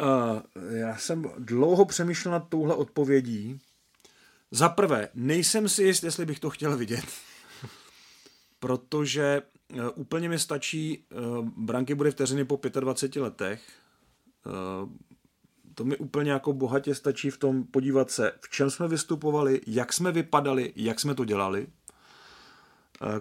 [0.00, 3.60] Uh, já jsem dlouho přemýšlel nad touhle odpovědí.
[4.50, 7.06] Za prvé, nejsem si jist, jestli bych to chtěl vidět.
[8.60, 9.42] Protože
[9.94, 11.14] úplně mi stačí, eh,
[11.56, 13.62] branky bude vteřiny po 25 letech.
[14.46, 14.88] Eh,
[15.74, 19.92] to mi úplně jako bohatě stačí v tom podívat se, v čem jsme vystupovali, jak
[19.92, 21.66] jsme vypadali, jak jsme to dělali.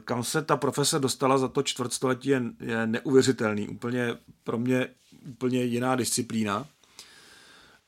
[0.05, 3.67] Kam se ta profese dostala za to čtvrtstoletí je, je neuvěřitelný.
[3.67, 4.87] Úplně pro mě
[5.29, 6.67] úplně jiná disciplína.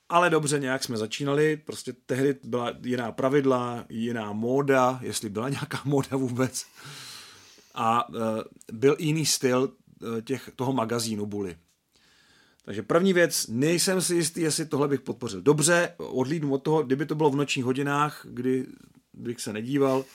[0.09, 5.81] Ale dobře, nějak jsme začínali, prostě tehdy byla jiná pravidla, jiná móda, jestli byla nějaká
[5.85, 6.65] móda vůbec
[7.73, 8.15] a uh,
[8.71, 9.61] byl jiný styl
[10.01, 11.57] uh, těch, toho magazínu Bully.
[12.65, 15.41] Takže první věc, nejsem si jistý, jestli tohle bych podpořil.
[15.41, 18.65] Dobře, odlídnu od toho, kdyby to bylo v nočních hodinách, kdy
[19.13, 20.05] bych se nedíval, uh,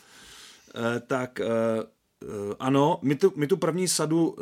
[1.06, 1.40] tak
[2.60, 4.36] ano, my tu, my tu první sadu,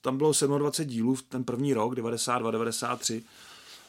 [0.00, 3.22] tam bylo 27 dílů, ten první rok, 92, 93,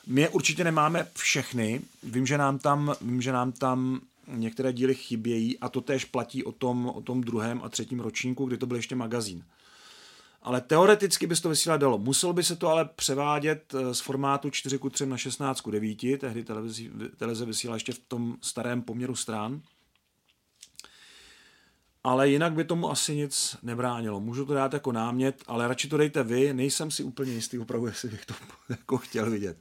[0.07, 4.01] my je určitě nemáme všechny, vím, že nám tam, vím, že nám tam
[4.35, 8.45] některé díly chybějí a to též platí o tom, o tom druhém a třetím ročníku,
[8.45, 9.45] kdy to byl ještě magazín.
[10.41, 11.97] Ale teoreticky by se to vysílat dalo.
[11.97, 15.71] Muselo by se to ale převádět eh, z formátu 4 k 3 na 16 k
[15.71, 19.61] 9, tehdy televizi, televize vysílala ještě v tom starém poměru stran.
[22.03, 24.19] Ale jinak by tomu asi nic nebránilo.
[24.19, 27.87] Můžu to dát jako námět, ale radši to dejte vy, nejsem si úplně jistý opravdu,
[27.87, 28.33] jestli bych to
[28.69, 29.57] jako chtěl vidět.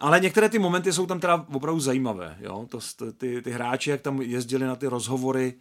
[0.00, 2.36] Ale některé ty momenty jsou tam teda opravdu zajímavé.
[2.40, 2.66] Jo?
[2.68, 2.78] To,
[3.12, 5.54] ty, ty hráči, jak tam jezdili na ty rozhovory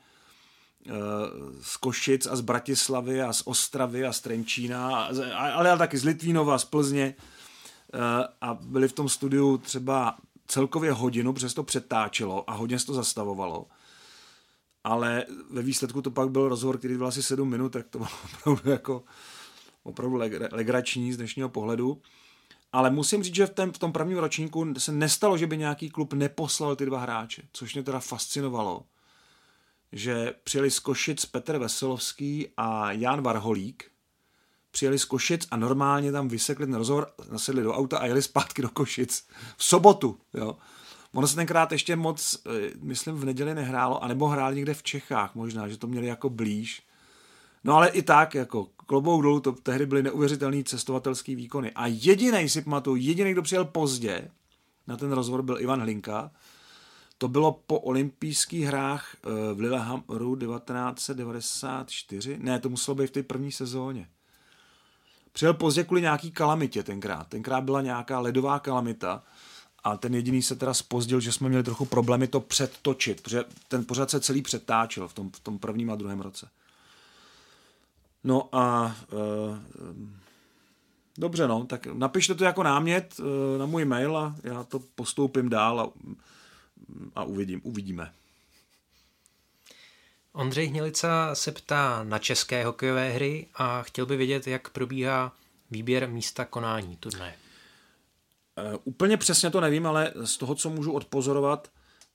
[1.62, 5.10] z Košic a z Bratislavy a z Ostravy a z Trenčína,
[5.54, 7.16] ale taky z Litvínova, z Plzně
[8.42, 10.18] a byli v tom studiu třeba
[10.48, 13.68] celkově hodinu, přesto to přetáčelo a hodně se to zastavovalo.
[14.84, 18.10] Ale ve výsledku to pak byl rozhovor, který byl asi 7 minut, tak to bylo
[18.46, 19.04] opravdu jako
[19.84, 20.16] opravdu
[20.52, 22.02] legrační z dnešního pohledu.
[22.74, 25.90] Ale musím říct, že v, tom, v tom prvním ročníku se nestalo, že by nějaký
[25.90, 28.86] klub neposlal ty dva hráče, což mě teda fascinovalo.
[29.92, 33.92] Že přijeli z Košic Petr Veselovský a Jan Varholík,
[34.72, 38.62] přijeli z Košic a normálně tam vysekli ten rozhovor, nasedli do auta a jeli zpátky
[38.62, 39.28] do Košic.
[39.58, 40.58] V sobotu, jo.
[41.14, 45.36] Ono se tenkrát ještě moc, eh, myslím, v neděli nehrálo, anebo hrál někde v Čechách
[45.36, 46.82] možná, že to měli jako blíž.
[47.64, 51.72] No ale i tak, jako klobouk dolů, to tehdy byly neuvěřitelný cestovatelský výkony.
[51.72, 54.32] A jediný si pamatuju, jediný, kdo přijel pozdě,
[54.88, 56.32] na ten rozhovor byl Ivan Hlinka,
[57.18, 62.38] to bylo po olympijských hrách eh, v Lillehammeru 1994.
[62.42, 64.08] Ne, to muselo být v té první sezóně.
[65.34, 67.28] Přijel pozdě kvůli nějaký kalamitě tenkrát.
[67.28, 69.24] Tenkrát byla nějaká ledová kalamita
[69.84, 73.86] a ten jediný se teda spozdil, že jsme měli trochu problémy to předtočit, protože ten
[73.86, 76.50] pořad se celý přetáčel v tom, v tom prvním a druhém roce.
[78.24, 79.16] No a e,
[81.18, 85.50] dobře no, tak napište to jako námět e, na můj mail a já to postoupím
[85.50, 85.90] dál a,
[87.16, 88.14] a uvidím, uvidíme.
[90.34, 95.32] Ondřej Hnilica se ptá na české hokejové hry a chtěl by vědět, jak probíhá
[95.72, 97.36] výběr místa konání turnaje.
[98.74, 101.70] Uh, úplně přesně to nevím, ale z toho, co můžu odpozorovat,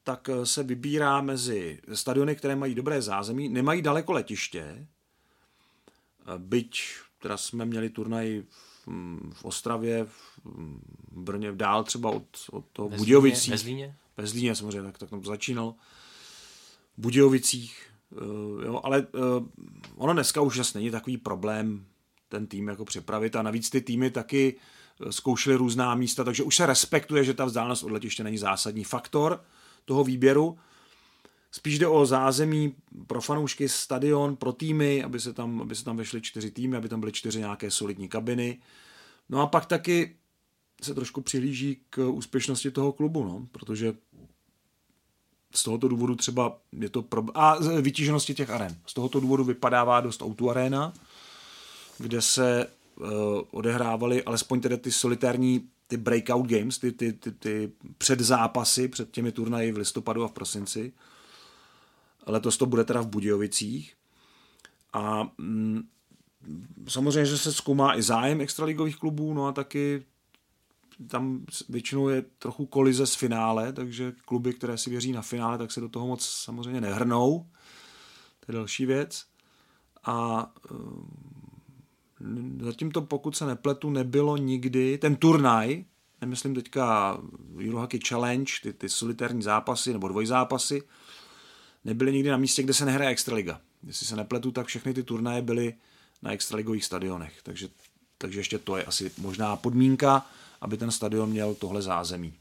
[0.08, 4.86] tak e, se vybírá mezi stadiony, které mají dobré zázemí, nemají daleko letiště, e,
[6.36, 6.80] byť
[7.22, 8.88] teda jsme měli turnaj v,
[9.32, 10.40] v Ostravě, v
[11.12, 13.50] Brně, dál třeba od, od toho Budějovicích.
[13.50, 13.96] Ve Zlíně?
[14.16, 15.74] Ve Zlíně samozřejmě, tak, tak to začínalo.
[16.96, 19.46] V Budějovicích, Uh, jo, ale uh,
[19.96, 21.84] ono dneska už zase není takový problém
[22.28, 24.56] ten tým jako připravit a navíc ty týmy taky
[25.00, 28.84] eh, zkoušely různá místa, takže už se respektuje, že ta vzdálenost od letiště není zásadní
[28.84, 29.44] faktor
[29.84, 30.58] toho výběru.
[31.50, 32.74] Spíš jde o zázemí
[33.06, 36.88] pro fanoušky, stadion, pro týmy, aby se tam, aby se tam vešly čtyři týmy, aby
[36.88, 38.58] tam byly čtyři nějaké solidní kabiny.
[39.28, 40.16] No a pak taky
[40.82, 43.94] se trošku přihlíží k úspěšnosti toho klubu, no, protože
[45.54, 47.24] z tohoto důvodu třeba je to pro...
[47.34, 48.76] A vytíženosti těch aren.
[48.86, 50.92] Z tohoto důvodu vypadává dost Outu Arena,
[51.98, 53.06] kde se uh,
[53.50, 59.32] odehrávaly alespoň tedy ty solitární ty breakout games, ty, ty, ty, ty předzápasy před těmi
[59.32, 60.92] turnaji v listopadu a v prosinci.
[62.28, 63.94] Letos to bude teda v Budějovicích.
[64.92, 65.82] A mm,
[66.88, 70.04] samozřejmě, že se zkoumá i zájem extraligových klubů, no a taky
[71.06, 75.72] tam většinou je trochu kolize z finále, takže kluby, které si věří na finále, tak
[75.72, 77.46] se do toho moc samozřejmě nehrnou.
[78.40, 79.24] To je další věc.
[80.04, 85.84] A um, zatím to, pokud se nepletu, nebylo nikdy, ten turnaj,
[86.20, 87.18] nemyslím teďka
[87.66, 90.82] Eurohockey Challenge, ty, ty solitární zápasy nebo dvojzápasy,
[91.88, 93.60] nebyly nikdy na místě, kde se nehraje Extraliga.
[93.86, 95.74] Jestli se nepletu, tak všechny ty turnaje byly
[96.22, 97.42] na extraligových stadionech.
[97.42, 97.68] Takže,
[98.18, 100.26] takže ještě to je asi možná podmínka
[100.60, 102.34] aby ten stadion měl tohle zázemí.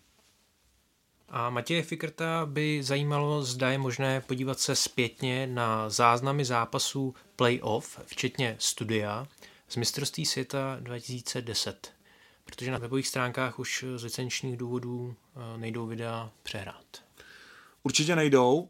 [1.29, 7.99] A Matěje Fikrta by zajímalo, zda je možné podívat se zpětně na záznamy zápasů playoff,
[8.05, 9.27] včetně studia,
[9.69, 11.93] z mistrovství světa 2010.
[12.45, 17.03] Protože na webových stránkách už z licenčních důvodů eh, nejdou videa přehrát.
[17.83, 18.69] Určitě nejdou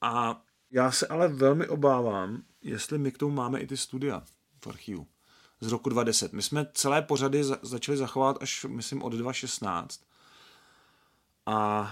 [0.00, 4.22] a já se ale velmi obávám, jestli my k tomu máme i ty studia
[4.60, 5.06] v archivu
[5.60, 6.32] z roku 2010.
[6.32, 10.00] My jsme celé pořady za, začali zachovat až, myslím, od 2016.
[11.46, 11.90] A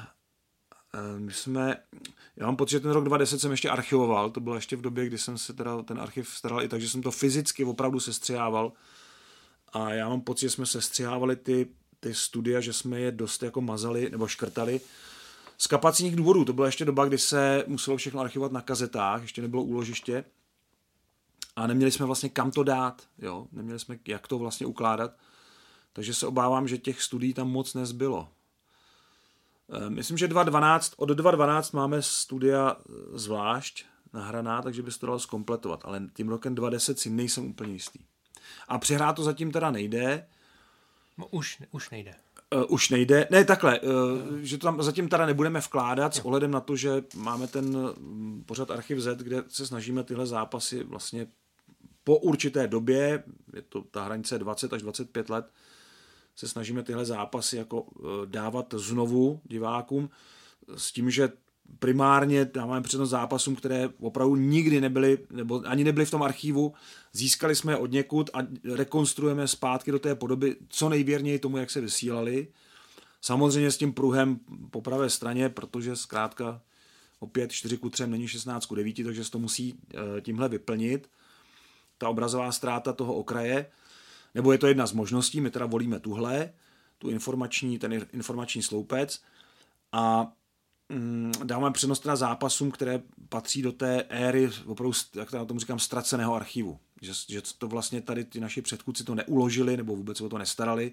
[0.94, 1.76] e, my jsme,
[2.36, 5.06] já mám pocit, že ten rok 2010 jsem ještě archivoval, to bylo ještě v době,
[5.06, 8.72] kdy jsem se teda ten archiv staral i tak, že jsem to fyzicky opravdu sestřihával.
[9.72, 11.66] A já mám pocit, že jsme sestřihávali ty,
[12.00, 14.80] ty studia, že jsme je dost jako mazali nebo škrtali.
[15.58, 19.42] Z kapacitních důvodů, to byla ještě doba, kdy se muselo všechno archivovat na kazetách, ještě
[19.42, 20.24] nebylo úložiště
[21.56, 23.46] a neměli jsme vlastně kam to dát, jo?
[23.52, 25.12] neměli jsme jak to vlastně ukládat,
[25.92, 28.28] takže se obávám, že těch studií tam moc nezbylo.
[29.68, 32.76] Eh, myslím, že 2.12, od 2.12 máme studia
[33.12, 37.72] zvlášť nahraná, takže by se to dalo zkompletovat, ale tím rokem 2010 si nejsem úplně
[37.72, 37.98] jistý.
[38.68, 40.26] A přehrát to zatím teda nejde.
[41.18, 42.14] No, už, už nejde.
[42.54, 43.28] Uh, už nejde.
[43.30, 43.90] Ne, takhle, uh,
[44.40, 48.44] že to tam zatím teda nebudeme vkládat s ohledem na to, že máme ten mm,
[48.46, 51.26] pořad Archiv Z, kde se snažíme tyhle zápasy vlastně
[52.06, 53.24] po určité době,
[53.54, 55.52] je to ta hranice 20 až 25 let,
[56.36, 60.10] se snažíme tyhle zápasy jako e, dávat znovu divákům
[60.76, 61.32] s tím, že
[61.78, 66.74] primárně dáváme přednost zápasům, které opravdu nikdy nebyly, nebo ani nebyly v tom archivu.
[67.12, 68.38] Získali jsme je od někud a
[68.74, 72.48] rekonstruujeme zpátky do té podoby co nejvěrněji tomu, jak se vysílali.
[73.20, 74.40] Samozřejmě s tím pruhem
[74.70, 76.60] po pravé straně, protože zkrátka
[77.18, 81.10] opět 4 ku 3 není 16 ku 9, takže se to musí eh, tímhle vyplnit.
[81.98, 83.66] Ta obrazová ztráta toho okraje,
[84.34, 86.52] nebo je to jedna z možností, my teda volíme tuhle,
[86.98, 89.20] tu informační, ten informační sloupec
[89.92, 90.32] a
[90.88, 95.58] mm, dáváme přednost teda zápasům, které patří do té éry, opravdu, jak to na tom
[95.58, 96.78] říkám, ztraceného archivu.
[97.02, 100.92] Že, že to vlastně tady ty naši předchůdci to neuložili, nebo vůbec o to nestarali.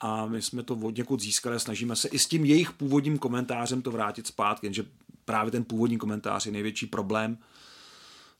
[0.00, 3.18] A my jsme to od někud získali a snažíme se i s tím jejich původním
[3.18, 4.84] komentářem to vrátit zpátky, jenže
[5.24, 7.38] právě ten původní komentář je největší problém,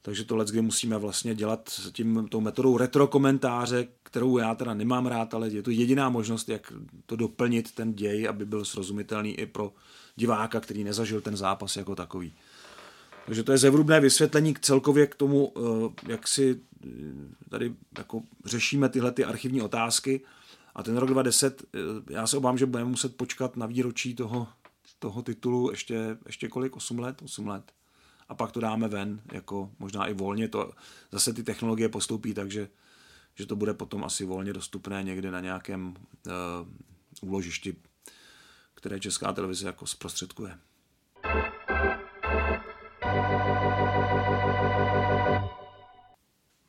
[0.02, 5.06] takže to kdy musíme vlastně dělat tím, tou metodou retro komentáře, kterou já teda nemám
[5.06, 6.72] rád, ale je to jediná možnost, jak
[7.06, 9.72] to doplnit ten děj, aby byl srozumitelný i pro
[10.16, 12.32] diváka, který nezažil ten zápas jako takový.
[13.26, 16.88] Takže to je zevrubné vysvětlení k celkově k tomu, eh, jak si eh,
[17.48, 20.20] tady jako řešíme tyhle ty archivní otázky.
[20.74, 21.78] A ten rok 2010, eh,
[22.14, 24.48] já se obávám, že budeme muset počkat na výročí toho,
[24.98, 26.76] toho titulu ještě, ještě kolik?
[26.76, 27.22] 8 let?
[27.22, 27.72] 8 let
[28.32, 30.48] a pak to dáme ven, jako možná i volně.
[30.48, 30.72] To,
[31.10, 32.68] zase ty technologie postoupí, takže
[33.34, 35.94] že to bude potom asi volně dostupné někde na nějakém
[36.26, 36.32] uh,
[37.28, 37.76] úložišti,
[38.74, 40.58] které Česká televize jako zprostředkuje.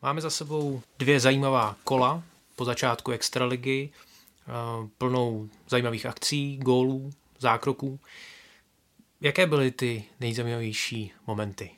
[0.02, 2.24] Máme za sebou dvě zajímavá kola
[2.56, 3.90] po začátku extraligy,
[4.48, 8.00] uh, plnou zajímavých akcí, gólů, zákroků.
[9.24, 11.72] Jaké byly ty nejzajímavější momenty?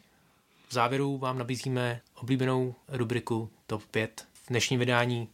[0.68, 5.30] V závěru vám nabízíme oblíbenou rubriku Top 5 v dnešním vydání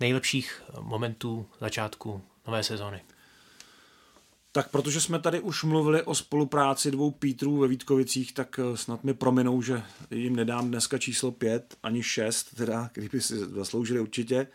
[0.00, 3.02] nejlepších momentů začátku nové sezóny.
[4.52, 9.04] Tak protože jsme tady už mluvili o spolupráci dvou Pítrů ve Vítkovicích, tak eh, snad
[9.04, 14.46] mi prominou, že jim nedám dneska číslo 5, ani 6, teda, kdyby si zasloužili určitě,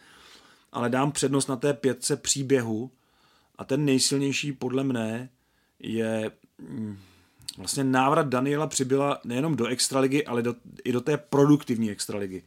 [0.72, 2.92] ale dám přednost na té pětce příběhu
[3.56, 5.30] a ten nejsilnější podle mne
[5.80, 6.32] je
[7.58, 12.44] vlastně návrat Daniela přibyla nejenom do extraligy, ale do, i do té produktivní extraligy,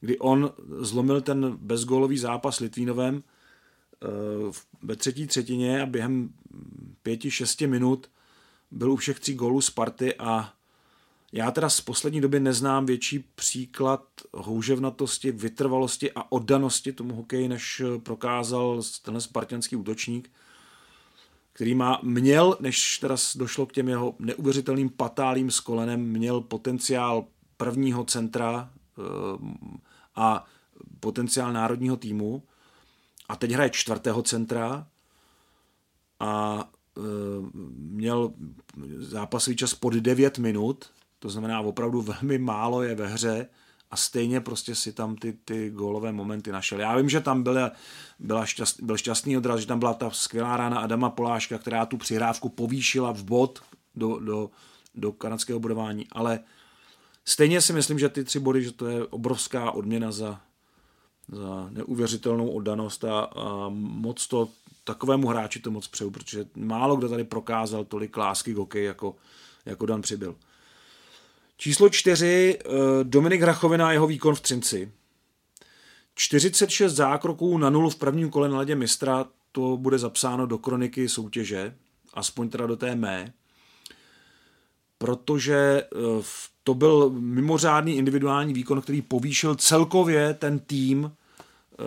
[0.00, 4.06] kdy on zlomil ten bezgólový zápas Litvínovem eh,
[4.82, 6.30] ve třetí třetině a během
[7.02, 8.10] pěti, šesti minut
[8.70, 10.52] byl u všech tří gólů Sparty a
[11.32, 17.82] já teda z poslední doby neznám větší příklad houževnatosti, vytrvalosti a oddanosti tomu hokeji, než
[18.02, 20.30] prokázal tenhle spartianský útočník–
[21.54, 27.24] který má, měl, než teda došlo k těm jeho neuvěřitelným patálím s kolenem, měl potenciál
[27.56, 29.02] prvního centra eh,
[30.16, 30.44] a
[31.00, 32.42] potenciál národního týmu.
[33.28, 34.86] A teď hraje čtvrtého centra
[36.20, 36.64] a
[36.96, 37.00] eh,
[37.76, 38.32] měl
[38.98, 43.48] zápasový čas pod 9 minut, to znamená opravdu velmi málo je ve hře
[43.94, 46.80] a stejně prostě si tam ty, ty gólové momenty našel.
[46.80, 47.72] Já vím, že tam byla,
[48.18, 51.96] byla šťast, byl šťastný odraz, že tam byla ta skvělá rána Adama Poláška, která tu
[51.96, 53.62] přihrávku povýšila v bod
[53.94, 54.50] do, do,
[54.94, 56.40] do kanadského bodování, ale
[57.24, 60.40] stejně si myslím, že ty tři body, že to je obrovská odměna za,
[61.28, 64.48] za neuvěřitelnou oddanost a, a moc to
[64.84, 69.16] takovému hráči to moc přeju, protože málo kdo tady prokázal tolik lásky k hokeji jako,
[69.66, 70.34] jako Dan Přibyl.
[71.56, 72.68] Číslo čtyři, eh,
[73.02, 74.92] Dominik Rachovina a jeho výkon v Třinci.
[76.14, 81.08] 46 zákroků na nulu v prvním kole na ledě mistra, to bude zapsáno do kroniky
[81.08, 81.74] soutěže,
[82.14, 83.32] aspoň teda do té mé,
[84.98, 86.22] protože eh,
[86.62, 91.84] to byl mimořádný individuální výkon, který povýšil celkově ten tým eh,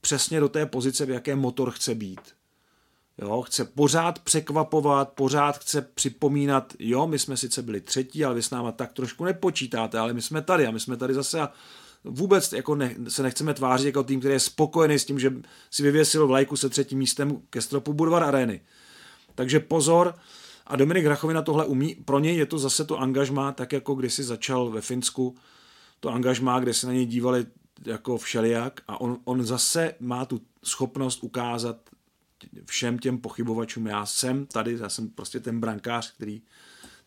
[0.00, 2.20] přesně do té pozice, v jaké motor chce být.
[3.18, 8.42] Jo, chce pořád překvapovat, pořád chce připomínat, jo, my jsme sice byli třetí, ale vy
[8.42, 11.52] s náma tak trošku nepočítáte, ale my jsme tady a my jsme tady zase a
[12.04, 15.34] vůbec jako ne, se nechceme tvářit jako tým, který je spokojený s tím, že
[15.70, 18.60] si vyvěsil vlajku se třetím místem ke stropu Budvar Areny.
[19.34, 20.14] Takže pozor,
[20.66, 24.14] a Dominik Hrachovina tohle umí, pro něj je to zase to angažmá, tak jako když
[24.14, 25.36] si začal ve Finsku,
[26.00, 27.46] to angažmá, kde se na něj dívali
[27.86, 31.76] jako všelijak a on, on zase má tu schopnost ukázat
[32.64, 36.42] všem těm pochybovačům, já jsem tady, já jsem prostě ten brankář, který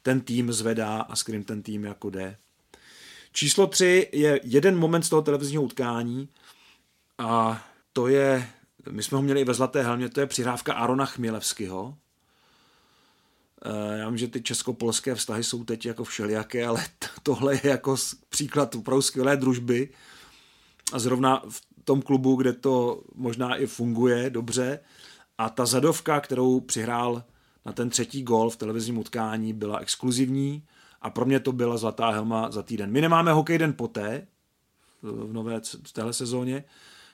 [0.01, 2.37] ten tým zvedá a s kterým ten tým jako jde.
[3.31, 6.29] Číslo tři je jeden moment z toho televizního utkání
[7.17, 7.63] a
[7.93, 8.49] to je,
[8.91, 11.97] my jsme ho měli i ve Zlaté helmě, to je přihrávka Arona Chmělevského.
[13.65, 16.85] Eh, já vím, že ty česko-polské vztahy jsou teď jako všelijaké, ale
[17.23, 17.95] tohle je jako
[18.29, 19.89] příklad opravdu skvělé družby
[20.93, 24.79] a zrovna v tom klubu, kde to možná i funguje dobře,
[25.37, 27.23] a ta zadovka, kterou přihrál
[27.65, 30.63] na ten třetí gol v televizním utkání byla exkluzivní
[31.01, 32.91] a pro mě to byla zlatá helma za týden.
[32.91, 34.27] My nemáme hokej den poté
[35.01, 36.63] v nové v téhle sezóně,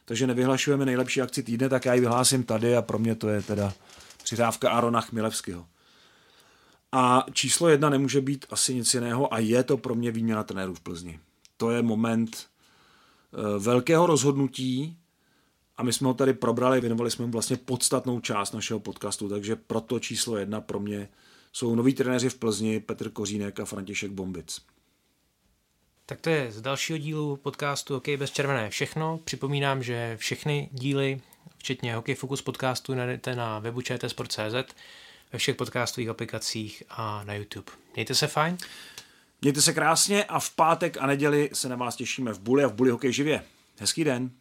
[0.06, 3.42] takže nevyhlašujeme nejlepší akci týdne, tak já ji vyhlásím tady a pro mě to je
[3.42, 3.74] teda
[4.24, 5.66] přidávka Arona Chmilevského.
[6.92, 10.74] A číslo jedna nemůže být asi nic jiného a je to pro mě výměna trenérů
[10.74, 11.20] v Plzni.
[11.58, 14.98] To je moment eh, velkého rozhodnutí
[15.84, 19.56] a my jsme ho tady probrali, věnovali jsme mu vlastně podstatnou část našeho podcastu, takže
[19.56, 21.10] proto číslo jedna pro mě
[21.54, 24.62] jsou noví trenéři v Plzni Petr Kořínek a František Bombic.
[26.06, 29.20] Tak to je z dalšího dílu podcastu Hokej bez červené všechno.
[29.24, 31.22] Připomínám, že všechny díly,
[31.58, 34.76] včetně Hokej Focus podcastu, najdete na webu čtsport.cz,
[35.34, 37.72] ve všech podcastových aplikacích a na YouTube.
[37.96, 38.58] Mějte se fajn.
[39.42, 42.68] Mějte se krásně a v pátek a neděli se na vás těšíme v Buli a
[42.68, 43.44] v Buli Hokej živě.
[43.80, 44.32] Hezký den.